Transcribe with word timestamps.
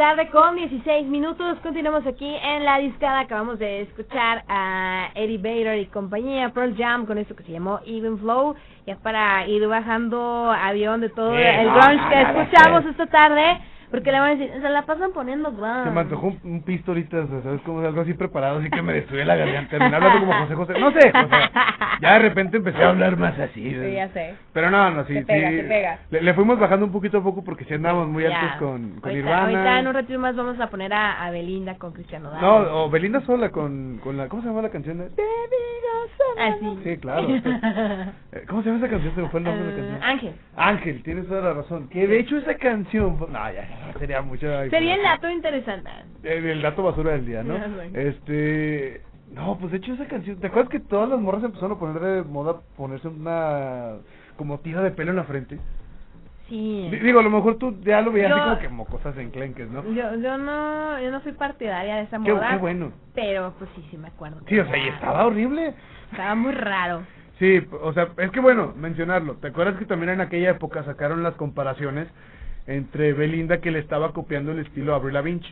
tarde 0.00 0.30
con 0.30 0.56
16 0.56 1.08
minutos. 1.08 1.58
Continuamos 1.62 2.06
aquí 2.06 2.34
en 2.42 2.64
la 2.64 2.78
discada. 2.78 3.20
Acabamos 3.20 3.58
de 3.58 3.82
escuchar 3.82 4.44
a 4.48 5.10
Eddie 5.14 5.36
Bader 5.36 5.78
y 5.78 5.84
compañía, 5.88 6.48
Pearl 6.54 6.74
Jam, 6.74 7.04
con 7.04 7.18
esto 7.18 7.36
que 7.36 7.42
se 7.42 7.52
llamó 7.52 7.80
Even 7.84 8.18
Flow. 8.18 8.54
Ya 8.86 8.96
para 8.96 9.46
ir 9.46 9.68
bajando 9.68 10.50
avión 10.50 11.02
de 11.02 11.10
todo 11.10 11.34
el 11.36 11.70
grunge 11.70 12.08
que 12.08 12.22
no, 12.22 12.40
escuchamos 12.40 12.86
esta 12.86 13.06
tarde. 13.08 13.60
Porque 13.90 14.12
le 14.12 14.20
van 14.20 14.28
a 14.28 14.36
decir, 14.36 14.52
se 14.60 14.68
la 14.68 14.82
pasan 14.86 15.12
poniendo 15.12 15.50
grunge. 15.52 15.84
Se 15.84 15.90
me 15.90 16.00
antojó 16.00 16.28
un, 16.28 16.38
un 16.44 16.62
pisto 16.62 16.92
ahorita, 16.92 17.26
¿sabes? 17.42 17.60
Como 17.62 17.80
algo 17.80 18.00
así 18.02 18.14
preparado, 18.14 18.58
así 18.60 18.70
que 18.70 18.82
me 18.82 18.92
destruye 18.92 19.24
la 19.24 19.34
garganta. 19.36 19.70
Terminé 19.70 19.96
hablando 19.96 20.20
como 20.20 20.32
José 20.34 20.54
José. 20.54 20.78
No 20.78 20.90
sé, 20.92 21.08
o 21.08 21.28
sea, 21.28 21.50
ya 22.00 22.12
de 22.14 22.18
repente 22.20 22.56
empecé 22.58 22.82
a 22.82 22.90
hablar 22.90 23.16
más 23.16 23.38
así. 23.38 23.70
Sí, 23.74 23.92
ya 23.92 24.08
sé. 24.10 24.34
Pero 24.52 24.70
no, 24.70 24.90
no, 24.90 25.04
sí, 25.06 25.14
Se 25.14 25.22
pega, 25.24 25.50
sí. 25.50 25.56
se 25.56 25.62
pega. 25.64 25.98
Le, 26.10 26.22
le 26.22 26.34
fuimos 26.34 26.58
bajando 26.58 26.86
un 26.86 26.92
poquito 26.92 27.18
a 27.18 27.22
poco 27.22 27.42
porque 27.42 27.64
sí 27.64 27.74
andábamos 27.74 28.08
muy 28.08 28.22
Ya. 28.22 28.40
altos 28.40 28.58
con, 28.58 29.00
con 29.00 29.10
ahorita, 29.10 29.12
Nirvana. 29.12 29.42
ahorita 29.42 29.78
en 29.80 29.86
un 29.88 29.94
ratito 29.94 30.18
más 30.20 30.36
vamos 30.36 30.60
a 30.60 30.66
poner 30.70 30.92
a, 30.92 31.24
a 31.24 31.30
Belinda 31.30 31.74
con 31.76 31.92
Cristiano 31.92 32.30
Dal. 32.30 32.40
No, 32.40 32.56
o 32.84 32.90
Belinda 32.90 33.20
sola 33.22 33.50
con, 33.50 33.98
con 34.04 34.16
la, 34.16 34.28
¿cómo 34.28 34.42
se 34.42 34.48
llama 34.48 34.62
la 34.62 34.70
canción? 34.70 34.98
de- 34.98 35.10
Ah, 36.38 36.54
sí. 36.60 36.78
Sí, 36.84 36.96
claro. 36.98 37.26
Eh, 38.32 38.44
¿Cómo 38.48 38.62
se 38.62 38.68
llama 38.70 38.78
esa 38.86 38.90
canción? 38.90 39.14
Se 39.16 39.20
me 39.22 39.28
fue 39.28 39.40
el 39.40 39.44
nombre 39.44 39.64
de 39.64 39.72
la 39.72 39.76
Eh, 39.76 39.80
canción. 39.90 40.08
Ángel. 40.10 40.34
Ángel, 40.56 41.02
tienes 41.02 41.26
toda 41.26 41.40
la 41.40 41.52
razón. 41.54 41.88
Que 41.88 42.06
de 42.06 42.20
hecho 42.20 42.36
esa 42.38 42.54
canción, 42.54 43.16
no, 43.18 43.28
ya, 43.28 43.52
ya, 43.52 43.79
sería 43.98 44.22
mucho. 44.22 44.46
Sería 44.70 44.94
el 44.94 45.02
dato 45.02 45.30
interesante. 45.30 45.90
El, 46.22 46.46
el 46.46 46.62
dato 46.62 46.82
basura 46.82 47.12
del 47.12 47.26
día, 47.26 47.42
¿no? 47.42 47.56
Este. 47.94 49.02
No, 49.32 49.56
pues 49.58 49.70
de 49.72 49.78
hecho 49.78 49.92
esa 49.94 50.06
canción. 50.06 50.38
¿Te 50.40 50.48
acuerdas 50.48 50.70
que 50.70 50.80
todas 50.80 51.08
las 51.08 51.20
morras 51.20 51.44
empezaron 51.44 51.72
a 51.76 51.78
poner 51.78 52.00
de 52.02 52.22
moda 52.24 52.56
ponerse 52.76 53.08
una. 53.08 53.96
como 54.36 54.58
tira 54.58 54.82
de 54.82 54.90
pelo 54.90 55.10
en 55.10 55.16
la 55.16 55.24
frente? 55.24 55.58
Sí. 56.48 56.88
D- 56.90 56.98
Digo, 56.98 57.20
a 57.20 57.22
lo 57.22 57.30
mejor 57.30 57.56
tú 57.58 57.78
ya 57.82 58.00
lo 58.00 58.10
veías 58.10 58.28
Yo- 58.30 58.34
así 58.36 58.44
como 58.44 58.58
que 58.58 58.68
mocosas 58.68 59.16
enclenques, 59.18 59.70
¿no? 59.70 59.84
Yo, 59.92 60.16
yo 60.16 60.36
no, 60.36 61.00
yo 61.00 61.10
no 61.12 61.20
fui 61.20 61.30
partidaria 61.32 61.96
de 61.96 62.02
esa 62.02 62.18
Qué, 62.24 62.32
moda. 62.32 62.50
qué 62.50 62.56
bueno. 62.56 62.92
Pero 63.14 63.54
pues 63.58 63.70
sí, 63.76 63.86
sí 63.90 63.96
me 63.96 64.08
acuerdo. 64.08 64.40
Sí, 64.48 64.58
o 64.58 64.66
sea, 64.66 64.76
y 64.76 64.88
estaba 64.88 65.26
horrible. 65.26 65.74
Estaba 66.10 66.34
muy 66.34 66.52
raro. 66.52 67.02
Sí, 67.38 67.64
o 67.80 67.92
sea, 67.92 68.08
es 68.18 68.30
que 68.32 68.40
bueno, 68.40 68.74
mencionarlo. 68.76 69.34
¿Te 69.36 69.46
acuerdas 69.48 69.76
que 69.78 69.86
también 69.86 70.10
en 70.10 70.20
aquella 70.20 70.50
época 70.50 70.82
sacaron 70.82 71.22
las 71.22 71.34
comparaciones 71.34 72.08
entre 72.70 73.12
Belinda 73.12 73.60
que 73.60 73.70
le 73.70 73.78
estaba 73.80 74.12
copiando 74.12 74.52
el 74.52 74.60
estilo 74.60 74.92
a 74.92 74.96
Avril 74.96 75.14
Lavigne? 75.14 75.42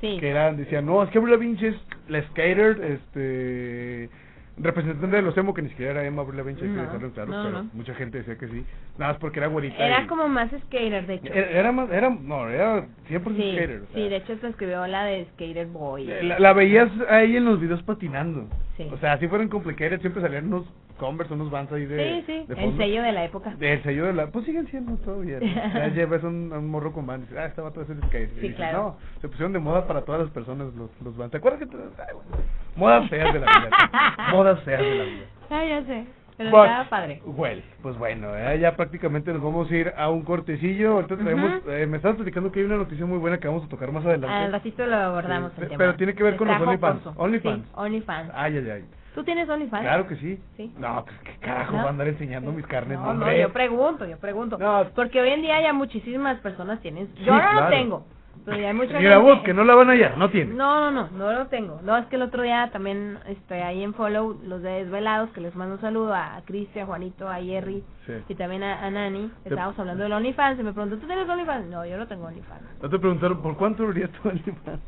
Sí. 0.00 0.18
que 0.20 0.28
eran, 0.28 0.58
decían, 0.58 0.84
no, 0.84 1.02
es 1.02 1.08
que 1.10 1.16
Avril 1.18 1.32
Lavigne 1.32 1.68
es 1.68 1.76
la 2.08 2.22
skater, 2.24 2.78
este, 2.84 4.10
representante 4.58 5.16
de 5.16 5.22
los 5.22 5.36
emo, 5.38 5.54
que 5.54 5.62
ni 5.62 5.70
siquiera 5.70 5.92
era 5.92 6.04
emo 6.04 6.20
Avril 6.20 6.36
Lavigne, 6.38 6.60
hay 6.62 6.68
que 6.68 6.74
No, 6.74 6.82
dejarlo 6.82 7.06
en 7.06 7.12
claro, 7.12 7.30
no, 7.32 7.42
pero 7.44 7.62
no. 7.62 7.70
mucha 7.72 7.94
gente 7.94 8.18
decía 8.18 8.36
que 8.36 8.46
sí, 8.48 8.64
nada 8.98 9.12
más 9.12 9.20
porque 9.20 9.38
era 9.38 9.48
güerita. 9.48 9.76
Era 9.86 10.02
y- 10.02 10.06
como 10.06 10.28
más 10.28 10.50
skater, 10.50 11.06
de 11.06 11.14
hecho. 11.14 11.32
Era, 11.32 11.50
era 11.50 11.72
más, 11.72 11.90
era, 11.90 12.10
no, 12.10 12.48
era 12.48 12.86
100% 13.08 13.36
Sí, 13.36 13.52
skater. 13.56 13.80
o 13.82 13.86
sea, 13.86 13.94
sí, 13.94 14.08
de 14.08 14.16
hecho 14.16 14.36
se 14.38 14.48
escribió 14.48 14.86
la 14.86 15.04
de 15.06 15.24
Skater 15.32 15.66
Boy. 15.66 16.04
la, 16.06 16.38
la 16.38 16.52
veías 16.52 16.90
ahí 17.08 17.36
en 17.36 17.46
los 17.46 17.58
videos 17.58 17.82
patinando. 17.82 18.46
Sí. 18.76 18.86
O 18.92 18.98
sea, 18.98 19.18
si 19.18 19.28
fueran 19.28 19.48
complicated, 19.48 20.00
siempre 20.00 20.20
salían 20.22 20.46
unos 20.46 20.66
Converse, 20.98 21.34
unos 21.34 21.50
Vans 21.50 21.70
ahí 21.72 21.84
de. 21.86 21.96
sí, 21.98 22.24
sí, 22.26 22.44
de 22.54 22.64
el 22.64 22.76
sello 22.76 23.02
de 23.02 23.12
la 23.12 23.24
época. 23.24 23.54
Del 23.56 23.82
sello 23.82 24.06
de 24.06 24.12
la. 24.14 24.26
Pues 24.28 24.44
siguen 24.46 24.66
siendo 24.68 24.96
todavía. 24.98 25.38
¿no? 25.40 25.46
Ya 25.74 25.88
llevas 25.88 26.22
un, 26.24 26.52
un 26.52 26.70
morro 26.70 26.92
con 26.92 27.06
Vans 27.06 27.26
ah, 27.38 27.44
esta 27.46 27.62
va 27.62 27.68
a 27.68 27.72
ser 27.72 27.96
skate. 28.06 28.30
Y 28.32 28.34
Sí, 28.34 28.40
dices, 28.40 28.56
claro. 28.56 28.78
No, 28.78 29.20
se 29.20 29.28
pusieron 29.28 29.52
de 29.52 29.58
moda 29.58 29.86
para 29.86 30.02
todas 30.02 30.22
las 30.22 30.30
personas 30.30 30.72
los, 30.74 30.90
los 31.02 31.16
Vans. 31.16 31.30
¿Te 31.30 31.36
acuerdas 31.38 31.60
que.? 31.60 31.66
te- 31.66 31.76
Ay, 31.76 32.14
bueno, 32.14 32.44
modas 32.76 33.08
feas 33.10 33.32
de 33.32 33.40
la 33.40 33.46
vida. 33.46 33.70
modas 34.32 34.60
feas 34.62 34.80
de 34.80 34.94
la 34.94 35.04
vida. 35.04 35.24
Ah, 35.50 35.64
ya 35.64 35.82
sé. 35.84 36.06
Pero 36.38 36.50
But, 36.50 36.64
estaba 36.66 36.88
padre. 36.90 37.22
Well, 37.24 37.62
pues 37.80 37.96
bueno, 37.96 38.36
eh, 38.36 38.58
ya 38.58 38.76
prácticamente 38.76 39.32
nos 39.32 39.42
vamos 39.42 39.70
a 39.70 39.74
ir 39.74 39.90
a 39.96 40.10
un 40.10 40.20
cortecillo. 40.22 40.92
Ahorita 40.92 41.16
traemos. 41.16 41.60
Ujú. 41.62 41.70
eh, 41.70 41.86
me 41.86 41.96
estabas 41.96 42.16
platicando 42.16 42.52
que 42.52 42.60
hay 42.60 42.66
una 42.66 42.76
noticia 42.76 43.06
muy 43.06 43.16
buena 43.16 43.38
que 43.38 43.48
vamos 43.48 43.64
a 43.64 43.68
tocar 43.68 43.90
más 43.90 44.04
adelante. 44.04 44.34
Al 44.36 44.52
ratito 44.52 44.84
lo 44.84 44.96
abordamos 44.96 45.52
Sí, 45.56 45.62
el 45.62 45.68
tema. 45.68 45.78
pero 45.78 45.94
tiene 45.96 46.14
que 46.14 46.22
ver 46.22 46.36
con 46.36 46.48
los 46.48 46.60
OnlyFans. 46.60 47.06
OnlyFans. 47.16 47.64
Sí, 47.64 47.70
OnlyFans. 47.74 48.30
Ay, 48.34 48.58
ay, 48.58 48.70
ay. 48.70 48.84
¿Tú 49.16 49.24
tienes 49.24 49.48
OnlyFans? 49.48 49.82
Claro 49.82 50.06
que 50.06 50.14
sí. 50.16 50.38
Sí. 50.56 50.72
No, 50.78 51.04
pues 51.04 51.18
qué 51.24 51.36
carajo 51.40 51.72
¿No? 51.72 51.78
va 51.78 51.84
a 51.86 51.88
andar 51.90 52.06
enseñando 52.06 52.52
mis 52.52 52.66
carnes, 52.66 52.98
No, 53.00 53.14
no, 53.14 53.32
yo 53.32 53.52
pregunto, 53.52 54.04
yo 54.06 54.18
pregunto. 54.18 54.58
No. 54.58 54.84
Porque 54.94 55.20
hoy 55.20 55.30
en 55.30 55.42
día 55.42 55.60
ya 55.60 55.72
muchísimas 55.72 56.38
personas 56.40 56.80
tienen. 56.82 57.08
Sí, 57.16 57.24
Yo 57.24 57.32
no 57.32 57.40
claro. 57.40 57.60
lo 57.62 57.68
tengo. 57.70 58.06
Pero 58.44 58.58
ya 58.58 58.68
hay 58.68 58.74
mucha 58.74 58.92
Mira 58.98 59.16
gente- 59.16 59.32
vos, 59.32 59.40
que 59.42 59.54
no 59.54 59.64
la 59.64 59.74
van 59.74 59.88
a 59.88 59.92
hallar, 59.94 60.18
no 60.18 60.28
tiene. 60.30 60.52
No, 60.54 60.78
no, 60.82 60.90
no, 60.90 61.08
no 61.16 61.32
lo 61.32 61.46
tengo. 61.46 61.80
No, 61.82 61.96
es 61.96 62.06
que 62.06 62.16
el 62.16 62.22
otro 62.22 62.42
día 62.42 62.68
también 62.70 63.18
estoy 63.26 63.58
ahí 63.58 63.82
en 63.82 63.94
follow 63.94 64.38
los 64.44 64.62
de 64.62 64.84
Desvelados, 64.84 65.30
que 65.30 65.40
les 65.40 65.56
mando 65.56 65.76
un 65.76 65.80
saludo 65.80 66.14
a 66.14 66.42
Cristian, 66.44 66.84
a 66.84 66.86
Juanito, 66.86 67.28
a 67.28 67.36
Jerry 67.36 67.82
Sí. 68.06 68.12
y 68.28 68.34
también 68.36 68.62
a, 68.62 68.84
a 68.86 68.90
Nani. 68.90 69.32
Estábamos 69.46 69.76
hablando 69.78 70.04
del 70.04 70.12
OnlyFans 70.12 70.60
y 70.60 70.62
me 70.62 70.72
preguntó, 70.72 70.98
¿tú 70.98 71.06
tienes 71.06 71.26
OnlyFans? 71.28 71.66
No, 71.68 71.84
yo 71.86 71.96
no 71.96 72.06
tengo 72.06 72.26
OnlyFans. 72.26 72.62
No 72.82 72.88
te 72.90 72.98
preguntaron 72.98 73.40
por 73.42 73.56
cuánto 73.56 73.82
deberías 73.82 74.10
tu 74.10 74.28
OnlyFans. 74.28 74.80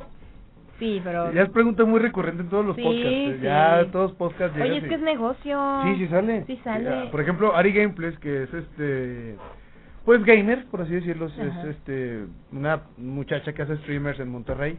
Sí, 0.79 1.01
pero... 1.03 1.33
Ya 1.33 1.43
es 1.43 1.49
pregunta 1.51 1.85
muy 1.85 1.99
recurrente 2.01 2.43
en 2.43 2.49
todos 2.49 2.65
los 2.65 2.77
Sí, 2.77 2.83
podcasts. 2.83 3.09
eh, 3.11 3.37
sí. 3.39 3.43
Ya 3.45 3.87
todos 3.91 4.13
podcasts 4.13 4.57
llegan 4.57 4.71
Oye, 4.71 4.79
es 4.79 4.85
y- 4.85 4.89
que 4.89 4.95
es 4.95 5.01
negocio. 5.01 5.81
Sí, 5.85 5.97
sí 5.97 6.07
sale. 6.09 6.45
Sí 6.47 6.61
sale. 6.63 7.09
Por 7.11 7.21
ejemplo, 7.21 7.55
Ari 7.57 7.73
Gameplays, 7.73 8.19
que 8.19 8.45
es 8.45 8.55
este. 8.55 9.37
Pues 10.05 10.25
gamer, 10.25 10.65
por 10.71 10.81
así 10.83 10.95
decirlo. 10.95 11.27
es- 11.27 11.39
Ajá. 11.39 11.61
Es 11.63 11.67
este. 11.77 12.25
Una 12.53 12.83
muchacha 12.97 13.53
que 13.53 13.63
hace 13.63 13.77
streamers 13.79 14.21
en 14.21 14.29
Monterrey. 14.29 14.79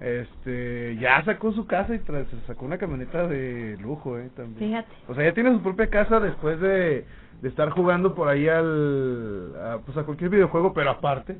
Este. 0.00 0.96
Ya 1.00 1.22
sacó 1.24 1.52
su 1.52 1.66
casa 1.66 1.94
y 1.94 1.98
tras, 2.00 2.26
sacó 2.46 2.64
una 2.66 2.78
camioneta 2.78 3.26
de 3.26 3.76
lujo, 3.80 4.18
eh. 4.18 4.30
También. 4.36 4.58
Fíjate. 4.70 4.92
O 5.08 5.14
sea, 5.14 5.24
ya 5.24 5.32
tiene 5.34 5.52
su 5.52 5.62
propia 5.62 5.88
casa 5.90 6.20
después 6.20 6.60
de, 6.60 7.04
de 7.42 7.48
estar 7.48 7.70
jugando 7.70 8.14
por 8.14 8.28
ahí 8.28 8.48
al. 8.48 9.54
A, 9.56 9.78
pues 9.84 9.96
a 9.98 10.04
cualquier 10.04 10.30
videojuego, 10.30 10.72
pero 10.72 10.90
aparte. 10.90 11.36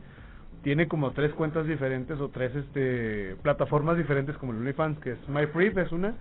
Tiene 0.68 0.86
como 0.86 1.12
tres 1.12 1.32
cuentas 1.32 1.66
diferentes 1.66 2.20
o 2.20 2.28
tres 2.28 2.54
este 2.54 3.36
plataformas 3.40 3.96
diferentes 3.96 4.36
como 4.36 4.52
el 4.52 4.58
OnlyFans, 4.58 4.98
que 4.98 5.12
es 5.12 5.18
MyFree, 5.26 5.72
es 5.74 5.92
una. 5.92 6.12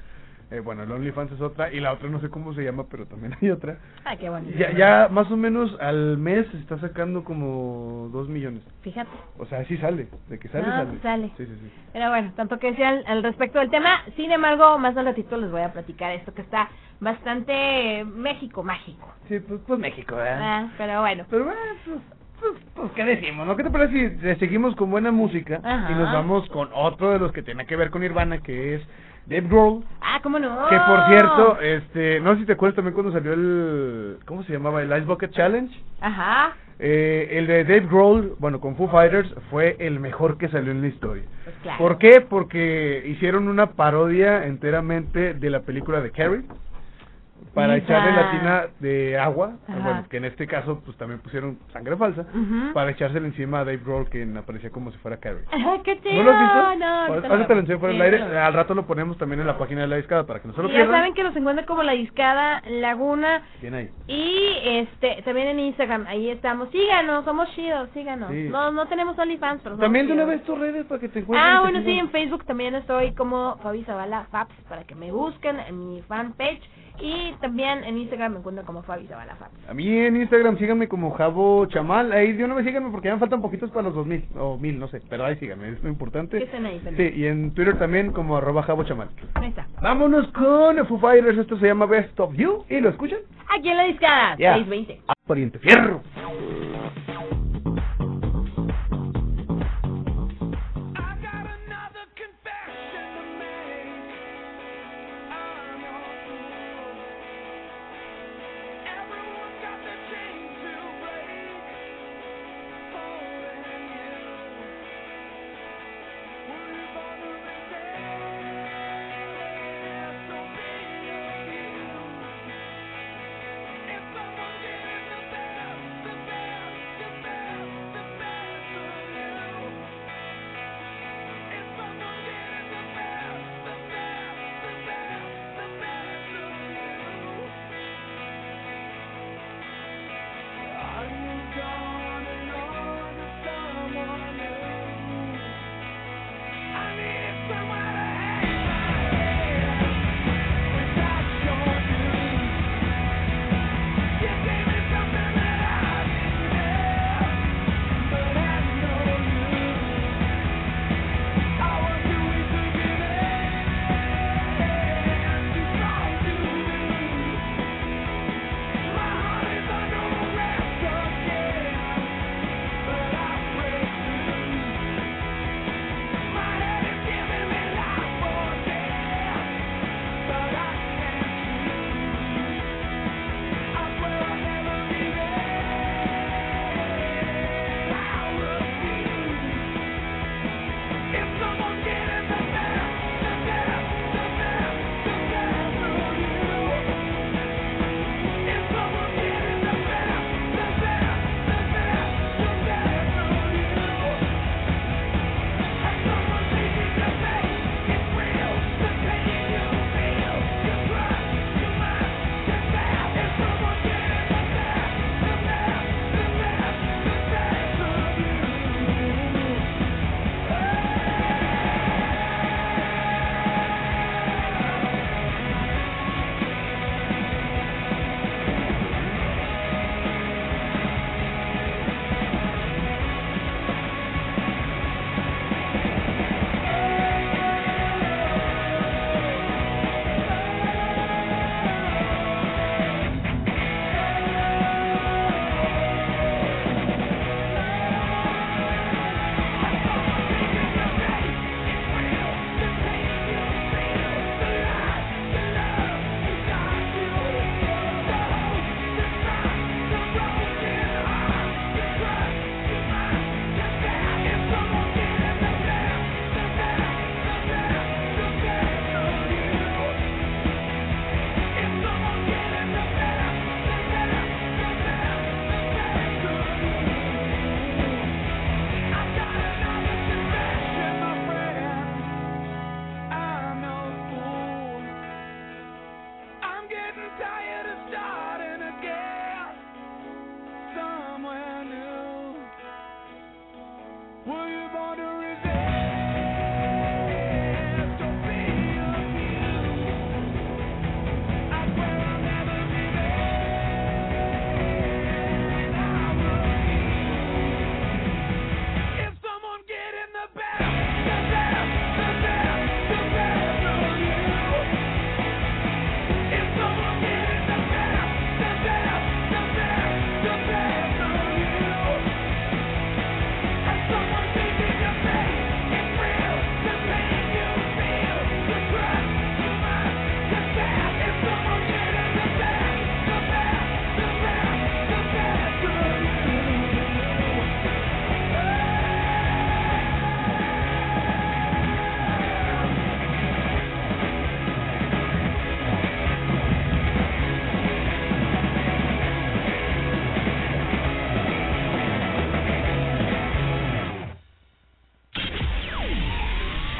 Eh, 0.51 0.61
bueno, 0.61 0.83
el 0.83 0.91
OnlyFans 0.93 1.33
es 1.33 1.41
otra. 1.41 1.73
Y 1.73 1.81
la 1.81 1.91
otra 1.91 2.07
no 2.07 2.21
sé 2.21 2.29
cómo 2.29 2.53
se 2.53 2.63
llama, 2.63 2.85
pero 2.89 3.05
también 3.07 3.35
hay 3.41 3.49
otra. 3.49 3.77
Ah, 4.05 4.15
qué 4.15 4.29
bonito. 4.29 4.57
Ya, 4.57 4.71
ya 4.71 5.09
más 5.11 5.29
o 5.31 5.35
menos 5.35 5.75
al 5.81 6.17
mes 6.17 6.47
se 6.47 6.59
está 6.59 6.79
sacando 6.79 7.25
como 7.25 8.07
dos 8.13 8.29
millones. 8.29 8.63
Fíjate. 8.83 9.09
O 9.37 9.45
sea, 9.47 9.65
sí 9.65 9.75
sale. 9.79 10.07
De 10.29 10.39
que 10.39 10.47
sale, 10.47 10.63
sale. 10.63 10.99
sale. 11.01 11.31
Sí, 11.35 11.45
sí, 11.45 11.53
sí. 11.53 11.71
Pero 11.91 12.09
bueno, 12.09 12.31
tanto 12.37 12.57
que 12.57 12.67
decía 12.67 12.87
al, 12.87 13.03
al 13.05 13.23
respecto 13.23 13.59
del 13.59 13.69
tema. 13.69 13.99
Sin 14.15 14.31
embargo, 14.31 14.77
más 14.77 14.95
al 14.95 15.07
ratito 15.07 15.35
les 15.35 15.51
voy 15.51 15.63
a 15.63 15.73
platicar 15.73 16.13
esto 16.13 16.33
que 16.33 16.43
está 16.43 16.69
bastante 17.01 18.05
México 18.05 18.63
mágico. 18.63 19.13
Sí, 19.27 19.41
pues, 19.41 19.59
pues 19.67 19.77
México, 19.77 20.15
¿verdad? 20.15 20.39
Ah, 20.41 20.71
pero 20.77 21.01
bueno. 21.01 21.25
Pero 21.29 21.43
bueno, 21.43 21.59
pues, 21.83 21.99
pues, 22.39 22.53
pues, 22.75 22.91
¿qué 22.93 23.03
decimos? 23.05 23.47
¿No? 23.47 23.55
¿Qué 23.55 23.63
te 23.63 23.69
parece 23.69 24.17
si 24.19 24.27
eh, 24.27 24.35
seguimos 24.39 24.75
con 24.75 24.91
buena 24.91 25.11
música 25.11 25.59
Ajá. 25.63 25.91
y 25.91 25.95
nos 25.95 26.11
vamos 26.11 26.47
con 26.49 26.69
otro 26.73 27.11
de 27.11 27.19
los 27.19 27.31
que 27.31 27.41
tiene 27.41 27.65
que 27.65 27.75
ver 27.75 27.89
con 27.89 28.01
Nirvana, 28.01 28.39
que 28.39 28.75
es 28.75 28.81
Dave 29.25 29.47
Grohl? 29.47 29.83
Ah, 30.01 30.19
¿cómo 30.21 30.39
no? 30.39 30.67
Que 30.69 30.77
por 30.79 31.07
cierto, 31.07 31.61
este, 31.61 32.19
no 32.19 32.33
sé 32.33 32.41
si 32.41 32.45
te 32.45 32.53
acuerdas 32.53 32.75
también 32.75 32.93
cuando 32.93 33.11
salió 33.11 33.33
el, 33.33 34.17
¿cómo 34.25 34.43
se 34.43 34.53
llamaba? 34.53 34.81
El 34.81 34.89
Ice 34.89 35.05
Bucket 35.05 35.31
Challenge. 35.31 35.75
Ajá. 36.01 36.55
Eh, 36.79 37.29
el 37.31 37.47
de 37.47 37.63
Dave 37.63 37.87
Grohl, 37.87 38.35
bueno, 38.37 38.59
con 38.59 38.75
Foo 38.75 38.87
Fighters, 38.87 39.33
fue 39.49 39.75
el 39.79 39.99
mejor 39.99 40.37
que 40.37 40.47
salió 40.49 40.71
en 40.71 40.81
la 40.81 40.87
historia. 40.87 41.23
Pues 41.43 41.55
claro. 41.63 41.77
¿Por 41.79 41.97
qué? 41.97 42.21
Porque 42.21 43.03
hicieron 43.07 43.47
una 43.47 43.71
parodia 43.71 44.45
enteramente 44.45 45.33
de 45.33 45.49
la 45.49 45.61
película 45.61 46.01
de 46.01 46.11
Carrie 46.11 46.43
para 47.61 47.75
echarle 47.77 48.11
la 48.11 48.31
tina 48.31 48.63
de 48.79 49.17
agua, 49.19 49.53
Ajá. 49.67 49.79
bueno, 49.79 50.05
que 50.09 50.17
en 50.17 50.25
este 50.25 50.47
caso 50.47 50.81
pues 50.85 50.95
también 50.97 51.19
pusieron 51.21 51.57
sangre 51.73 51.95
falsa, 51.97 52.21
Ujú. 52.33 52.73
para 52.73 52.91
echársela 52.91 53.27
encima 53.27 53.59
a 53.59 53.65
Dave 53.65 53.81
Grohl, 53.83 54.09
que 54.09 54.27
aparecía 54.37 54.69
como 54.69 54.91
si 54.91 54.97
fuera 54.99 55.17
Carrie. 55.17 55.43
Qué 55.83 55.99
chido. 56.01 56.15
¿No 56.15 56.23
lo 56.23 56.31
has? 56.31 56.77
No, 56.77 56.85
ahorita 57.13 57.47
te 57.47 57.55
lo 57.55 57.79
fuera 57.79 57.93
Sí, 57.93 57.99
del 57.99 58.01
aire, 58.01 58.19
lo 58.19 58.39
al 58.39 58.53
rato 58.53 58.73
lo 58.73 58.85
ponemos 58.85 59.17
también 59.17 59.41
en 59.41 59.47
la 59.47 59.57
página 59.57 59.81
de 59.81 59.87
la 59.87 59.95
discada 59.97 60.25
para 60.25 60.39
que 60.41 60.47
no 60.47 60.53
se 60.53 60.61
lo 60.61 60.69
Y 60.69 60.71
ya 60.71 60.77
pierdan. 60.79 60.95
saben 60.95 61.13
que 61.13 61.23
los 61.23 61.35
encuentran 61.35 61.65
como 61.65 61.83
La 61.83 61.93
Discada, 61.93 62.61
Laguna 62.67 63.41
Bien 63.61 63.73
ahí. 63.73 63.89
y 64.07 64.57
este 64.79 65.21
también 65.23 65.47
en 65.49 65.59
Instagram. 65.59 66.05
Ahí 66.07 66.29
estamos. 66.29 66.69
Síganos, 66.69 67.25
somos 67.25 67.49
chidos, 67.55 67.89
síganos. 67.93 68.29
Sí. 68.31 68.47
No 68.49 68.71
no 68.71 68.85
tenemos 68.87 69.17
OnlyFans, 69.17 69.61
pero 69.63 69.75
somos 69.75 69.85
También 69.85 70.07
de 70.07 70.13
una 70.13 70.25
vez 70.25 70.43
tus 70.43 70.57
redes 70.57 70.85
para 70.85 70.99
que 71.01 71.09
te 71.09 71.19
encuentres. 71.19 71.49
Ah, 71.51 71.61
bueno, 71.61 71.81
sí, 71.83 71.91
en 71.97 72.09
Facebook 72.09 72.45
también 72.45 72.75
estoy 72.75 73.13
como 73.13 73.57
Fabi 73.63 73.83
Zavala 73.83 74.25
Fabs 74.31 74.53
para 74.69 74.83
que 74.83 74.95
me 74.95 75.11
busquen 75.11 75.59
en 75.59 75.89
mi 75.89 76.01
fanpage 76.03 76.61
y 76.99 77.33
también 77.41 77.83
en 77.83 77.97
Instagram 77.97 78.33
me 78.33 78.39
encuentran 78.39 78.65
como 78.65 78.83
Fabi 78.83 79.05
Zavala 79.07 79.35
Fabs. 79.35 79.69
A 79.69 79.73
mí 79.73 79.87
en 79.97 80.15
Instagram 80.17 80.57
síganme 80.57 80.87
como 80.87 81.11
Javo 81.11 81.65
Chamal. 81.67 82.11
Ahí 82.11 82.33
de 82.33 82.43
una 82.45 82.55
vez 82.55 82.65
síganme 82.65 82.89
porque 82.91 83.07
ya 83.07 83.13
me 83.13 83.19
faltan 83.19 83.41
poquitos 83.41 83.69
para 83.71 83.83
los 83.83 83.95
2000 83.95 84.25
o 84.37 84.57
1000, 84.57 84.79
no 84.79 84.87
sé. 84.87 85.01
Pero 85.09 85.25
ahí 85.25 85.35
síganme, 85.37 85.69
es 85.69 85.81
muy 85.83 85.91
importante. 85.91 86.37
Que 86.37 86.45
estén 86.45 86.65
ahí 86.65 86.81
Sí, 86.97 87.13
y 87.15 87.25
en 87.25 87.51
Twitter 87.53 87.77
también 87.77 88.11
como 88.11 88.37
arroba 88.37 88.63
Javo 88.63 88.83
Chamal. 88.83 89.09
Ahí 89.35 89.49
está. 89.49 89.67
Vámonos 89.81 90.27
con 90.31 90.85
Foo 90.87 90.99
Fighters. 90.99 91.37
Esto 91.37 91.57
se 91.59 91.67
llama 91.67 91.85
Best 91.85 92.19
of 92.19 92.33
You. 92.35 92.63
¿Y 92.69 92.79
lo 92.79 92.89
escuchan? 92.89 93.19
Aquí 93.57 93.69
en 93.69 93.77
La 93.77 93.83
Discada, 93.83 94.35
Ya. 94.37 94.55
620. 94.55 95.01
Ah, 95.07 95.13
Pariente 95.25 95.59
fierro. 95.59 96.01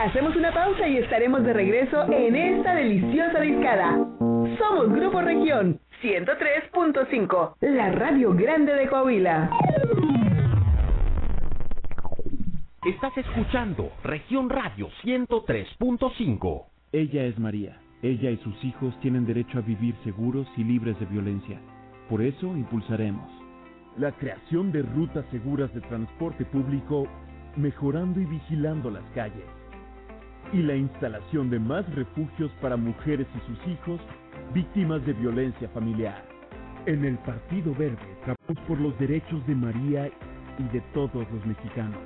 Hacemos 0.08 0.38
una 0.38 0.54
pausa 0.54 0.88
y 0.88 1.00
estaremos 1.00 1.44
de 1.44 1.52
regreso 1.52 2.10
en 2.10 2.34
esta 2.34 2.76
deliciosa 2.76 3.42
discada. 3.42 3.92
Somos 4.58 4.90
Grupo 4.94 5.20
Región 5.20 5.82
103.5, 6.02 7.56
la 7.60 7.92
radio 7.92 8.34
grande 8.34 8.74
de 8.74 8.88
Coahuila. 8.88 9.50
Estás 12.86 13.18
escuchando 13.18 13.92
Región 14.06 14.50
Radio 14.50 14.88
103.5. 15.04 16.66
Ella 16.94 17.26
es 17.26 17.38
María. 17.38 17.78
Ella 18.02 18.32
y 18.32 18.38
sus 18.38 18.64
hijos 18.64 18.98
tienen 19.02 19.26
derecho 19.26 19.58
a 19.58 19.62
vivir 19.62 19.94
seguros 20.06 20.48
y 20.56 20.64
libres 20.64 20.98
de 21.02 21.06
violencia. 21.08 21.60
Por 22.10 22.22
eso 22.22 22.48
impulsaremos 22.56 23.30
la 23.98 24.14
creación 24.14 24.72
de 24.72 24.84
rutas 24.84 25.26
seguras 25.32 25.74
de 25.74 25.82
transporte 25.82 26.46
público, 26.46 27.10
mejorando 27.58 28.22
y 28.22 28.26
vigilando 28.26 28.90
las 28.90 29.04
calles. 29.14 29.57
Y 30.54 30.62
la 30.64 30.76
instalación 30.76 31.50
de 31.50 31.60
más 31.60 31.86
refugios 31.94 32.52
para 32.62 32.78
mujeres 32.78 33.28
y 33.36 33.40
sus 33.48 33.68
hijos 33.68 34.00
víctimas 34.54 35.06
de 35.06 35.14
violencia 35.14 35.68
familiar. 35.70 36.24
En 36.86 37.04
el 37.04 37.18
Partido 37.20 37.76
Verde 37.76 37.98
trabajamos 38.24 38.68
por 38.68 38.80
los 38.80 38.98
derechos 38.98 39.46
de 39.46 39.56
María 39.56 40.10
y 40.58 40.64
de 40.72 40.82
todos 40.94 41.30
los 41.32 41.46
mexicanos. 41.46 42.00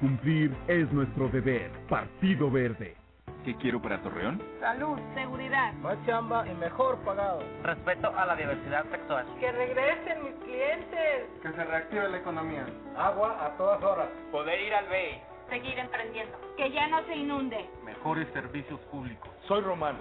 Cumplir 0.00 0.56
es 0.68 0.90
nuestro 0.92 1.28
deber. 1.28 1.70
Partido 1.88 2.50
Verde. 2.50 2.96
¿Qué 3.44 3.54
quiero 3.56 3.80
para 3.80 4.00
Torreón? 4.02 4.40
Salud, 4.60 4.98
seguridad, 5.14 5.72
más 5.74 5.96
chamba 6.06 6.46
y 6.48 6.54
mejor 6.54 6.98
pagado. 7.04 7.42
respeto 7.62 8.12
a 8.16 8.26
la 8.26 8.36
diversidad 8.36 8.84
sexual. 8.90 9.26
Que 9.40 9.52
regresen 9.52 10.24
mis 10.24 10.34
clientes. 10.44 11.28
Que 11.42 11.52
se 11.52 11.64
reactive 11.64 12.08
la 12.08 12.18
economía. 12.18 12.66
Agua 12.96 13.44
a 13.44 13.56
todas 13.56 13.82
horas. 13.82 14.08
Poder 14.32 14.60
ir 14.60 14.74
al 14.74 14.86
BEI. 14.88 15.20
Seguir 15.48 15.78
emprendiendo. 15.78 16.36
Que 16.56 16.70
ya 16.70 16.88
no 16.88 17.04
se 17.04 17.16
inunde. 17.16 17.64
Mejores 17.84 18.28
servicios 18.32 18.80
públicos. 18.90 19.30
Soy 19.46 19.60
Romano 19.62 19.98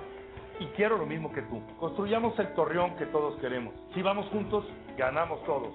y 0.60 0.66
quiero 0.68 0.98
lo 0.98 1.06
mismo 1.06 1.32
que 1.32 1.42
tú. 1.44 1.62
Construyamos 1.80 2.38
el 2.40 2.54
torreón 2.54 2.96
que 2.98 3.06
todos 3.08 3.40
queremos. 3.40 3.74
Si 3.94 4.02
vamos 4.02 4.28
juntos, 4.28 4.66
ganamos 4.98 5.44
todos. 5.46 5.74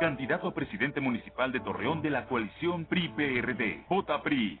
Candidato 0.00 0.48
a 0.48 0.54
presidente 0.54 1.00
municipal 1.00 1.52
de 1.52 1.60
Torreón 1.60 2.02
de 2.02 2.10
la 2.10 2.26
coalición 2.26 2.86
PRI-PRD. 2.86 3.84
J-PRI. 3.88 4.60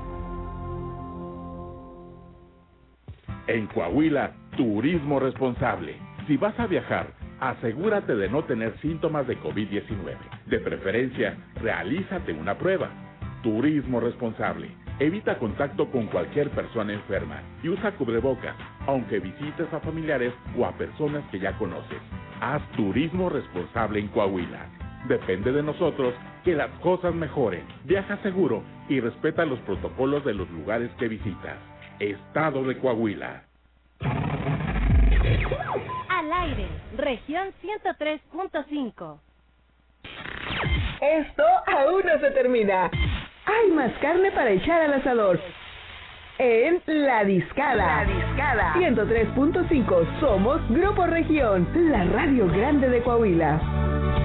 En 3.47 3.65
Coahuila, 3.67 4.33
turismo 4.55 5.19
responsable. 5.19 5.95
Si 6.27 6.37
vas 6.37 6.57
a 6.59 6.67
viajar, 6.67 7.07
asegúrate 7.39 8.15
de 8.15 8.29
no 8.29 8.43
tener 8.43 8.77
síntomas 8.81 9.25
de 9.27 9.39
COVID-19. 9.39 10.15
De 10.45 10.59
preferencia, 10.59 11.35
realízate 11.55 12.33
una 12.33 12.57
prueba. 12.57 12.89
Turismo 13.41 13.99
responsable. 13.99 14.69
Evita 14.99 15.39
contacto 15.39 15.89
con 15.89 16.05
cualquier 16.07 16.51
persona 16.51 16.93
enferma 16.93 17.41
y 17.63 17.69
usa 17.69 17.93
cubrebocas, 17.93 18.55
aunque 18.85 19.19
visites 19.19 19.73
a 19.73 19.79
familiares 19.79 20.33
o 20.55 20.65
a 20.65 20.73
personas 20.73 21.23
que 21.31 21.39
ya 21.39 21.57
conoces. 21.57 21.97
Haz 22.39 22.61
turismo 22.73 23.29
responsable 23.29 23.99
en 23.99 24.09
Coahuila. 24.09 24.67
Depende 25.07 25.51
de 25.51 25.63
nosotros 25.63 26.13
que 26.43 26.53
las 26.55 26.69
cosas 26.81 27.15
mejoren. 27.15 27.63
Viaja 27.85 28.17
seguro 28.17 28.61
y 28.87 28.99
respeta 28.99 29.45
los 29.45 29.59
protocolos 29.61 30.23
de 30.25 30.35
los 30.35 30.49
lugares 30.51 30.91
que 30.99 31.07
visitas. 31.07 31.70
Estado 31.99 32.63
de 32.63 32.77
Coahuila. 32.77 33.43
Al 36.09 36.33
aire, 36.33 36.67
región 36.97 37.49
103.5. 37.61 39.19
Esto 41.01 41.43
aún 41.67 42.01
no 42.05 42.19
se 42.19 42.31
termina. 42.31 42.89
Hay 43.45 43.71
más 43.71 43.91
carne 44.01 44.31
para 44.31 44.51
echar 44.51 44.81
al 44.81 44.93
asador. 44.93 45.39
En 46.37 46.81
La 46.85 47.23
Discada. 47.23 48.03
La 48.03 48.13
Discada. 48.13 48.73
103.5. 48.75 50.19
Somos 50.19 50.61
Grupo 50.69 51.05
Región, 51.05 51.67
la 51.73 52.03
radio 52.05 52.47
grande 52.47 52.89
de 52.89 53.01
Coahuila. 53.03 54.20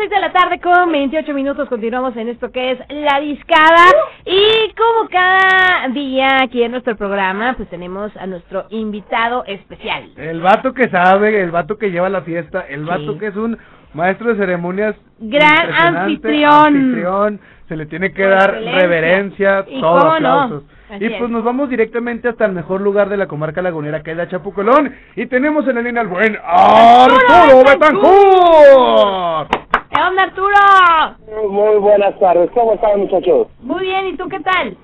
6 0.00 0.08
de 0.10 0.20
la 0.20 0.32
tarde 0.32 0.60
con 0.60 0.90
28 0.92 1.34
minutos. 1.34 1.68
Continuamos 1.68 2.16
en 2.16 2.28
esto 2.28 2.50
que 2.50 2.70
es 2.70 2.78
La 2.88 3.20
Discada. 3.20 3.84
Y 4.24 4.72
como 4.74 5.08
cada 5.10 5.88
día 5.88 6.40
aquí 6.42 6.62
en 6.62 6.70
nuestro 6.72 6.96
programa, 6.96 7.52
pues 7.54 7.68
tenemos 7.68 8.16
a 8.16 8.26
nuestro 8.26 8.64
invitado 8.70 9.44
especial. 9.46 10.08
El 10.16 10.40
vato 10.40 10.72
que 10.72 10.88
sabe, 10.88 11.42
el 11.42 11.50
vato 11.50 11.76
que 11.76 11.90
lleva 11.90 12.08
la 12.08 12.22
fiesta, 12.22 12.64
el 12.68 12.84
vato 12.86 13.12
Sí. 13.12 13.18
que 13.18 13.26
es 13.26 13.36
un 13.36 13.58
maestro 13.92 14.30
de 14.30 14.36
ceremonias. 14.36 14.94
Gran 15.18 15.70
anfitrión. 15.74 16.76
anfitrión, 16.76 17.40
Se 17.68 17.76
le 17.76 17.84
tiene 17.86 18.12
que 18.12 18.22
Por 18.22 18.30
dar 18.32 18.50
excelencia. 18.54 18.80
reverencia, 18.80 19.64
¿Y 19.68 19.80
todo 19.82 20.00
no? 20.00 20.12
aplausos. 20.12 20.62
Así 20.90 21.04
y 21.04 21.08
pues 21.10 21.22
es. 21.22 21.30
nos 21.30 21.44
vamos 21.44 21.68
directamente 21.68 22.26
hasta 22.28 22.46
el 22.46 22.52
mejor 22.52 22.80
lugar 22.80 23.08
de 23.10 23.16
la 23.18 23.28
comarca 23.28 23.60
lagunera, 23.62 24.02
que 24.02 24.10
es 24.12 24.16
la 24.16 24.28
Chapucolón. 24.28 24.92
Y 25.14 25.26
tenemos 25.26 25.68
en 25.68 25.74
la 25.76 25.82
línea 25.82 26.00
al 26.02 26.08
buen 26.08 26.36
Arturo 26.42 27.62
Betancourt. 27.66 29.69
¿Qué 30.00 30.06
onda, 30.06 30.22
Arturo? 30.22 31.50
Muy 31.50 31.78
buenas 31.78 32.18
tardes, 32.18 32.50
¿cómo 32.52 32.72
están 32.72 33.00
muchachos? 33.00 33.48
Muy 33.60 33.82
bien, 33.82 34.06
¿y 34.06 34.16
tú 34.16 34.26
qué 34.30 34.40
tal? 34.40 34.74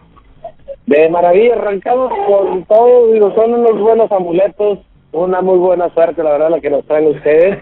De 0.85 1.09
maravilla, 1.09 1.55
arrancamos 1.55 2.12
con 2.26 2.62
todo, 2.64 3.12
digo, 3.12 3.35
son 3.35 3.55
unos 3.55 3.81
buenos 3.81 4.12
amuletos, 4.12 4.81
una 5.12 5.40
muy 5.40 5.57
buena 5.57 5.88
suerte, 5.94 6.22
la 6.22 6.33
verdad, 6.33 6.50
la 6.50 6.61
que 6.61 6.68
nos 6.68 6.85
traen 6.85 7.07
ustedes. 7.07 7.59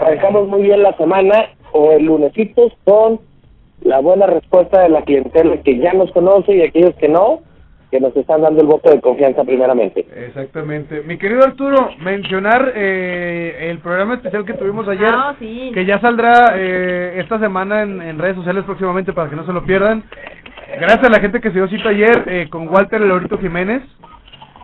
Arrancamos 0.00 0.48
muy 0.48 0.62
bien 0.62 0.82
la 0.82 0.92
semana, 0.96 1.50
o 1.70 1.92
el 1.92 2.04
lunesitos, 2.04 2.72
con 2.84 3.20
la 3.82 4.00
buena 4.00 4.26
respuesta 4.26 4.80
de 4.80 4.88
la 4.88 5.02
clientela 5.02 5.56
que 5.62 5.78
ya 5.78 5.92
nos 5.92 6.10
conoce 6.10 6.56
y 6.56 6.62
aquellos 6.62 6.96
que 6.96 7.06
no, 7.06 7.42
que 7.90 8.00
nos 8.00 8.14
están 8.16 8.42
dando 8.42 8.60
el 8.60 8.66
voto 8.66 8.90
de 8.90 9.00
confianza 9.00 9.44
primeramente. 9.44 10.06
Exactamente. 10.26 11.02
Mi 11.06 11.16
querido 11.16 11.42
Arturo, 11.42 11.88
mencionar 12.00 12.72
eh, 12.74 13.68
el 13.70 13.78
programa 13.78 14.14
especial 14.14 14.44
que 14.44 14.52
tuvimos 14.54 14.86
ayer, 14.88 15.08
Ah, 15.10 15.34
sí. 15.38 15.70
que 15.72 15.84
ya 15.86 15.98
saldrá 16.00 16.52
eh, 16.56 17.14
esta 17.18 17.38
semana 17.38 17.82
en, 17.82 18.02
en 18.02 18.18
redes 18.18 18.36
sociales 18.36 18.64
próximamente 18.64 19.12
para 19.12 19.30
que 19.30 19.36
no 19.36 19.46
se 19.46 19.52
lo 19.52 19.64
pierdan. 19.64 20.04
Gracias 20.78 21.04
a 21.04 21.10
la 21.10 21.20
gente 21.20 21.40
que 21.40 21.48
se 21.48 21.54
dio 21.54 21.68
cita 21.68 21.88
ayer 21.88 22.24
eh, 22.26 22.46
con 22.50 22.68
Walter 22.68 23.00
Lorito 23.00 23.38
Jiménez. 23.38 23.82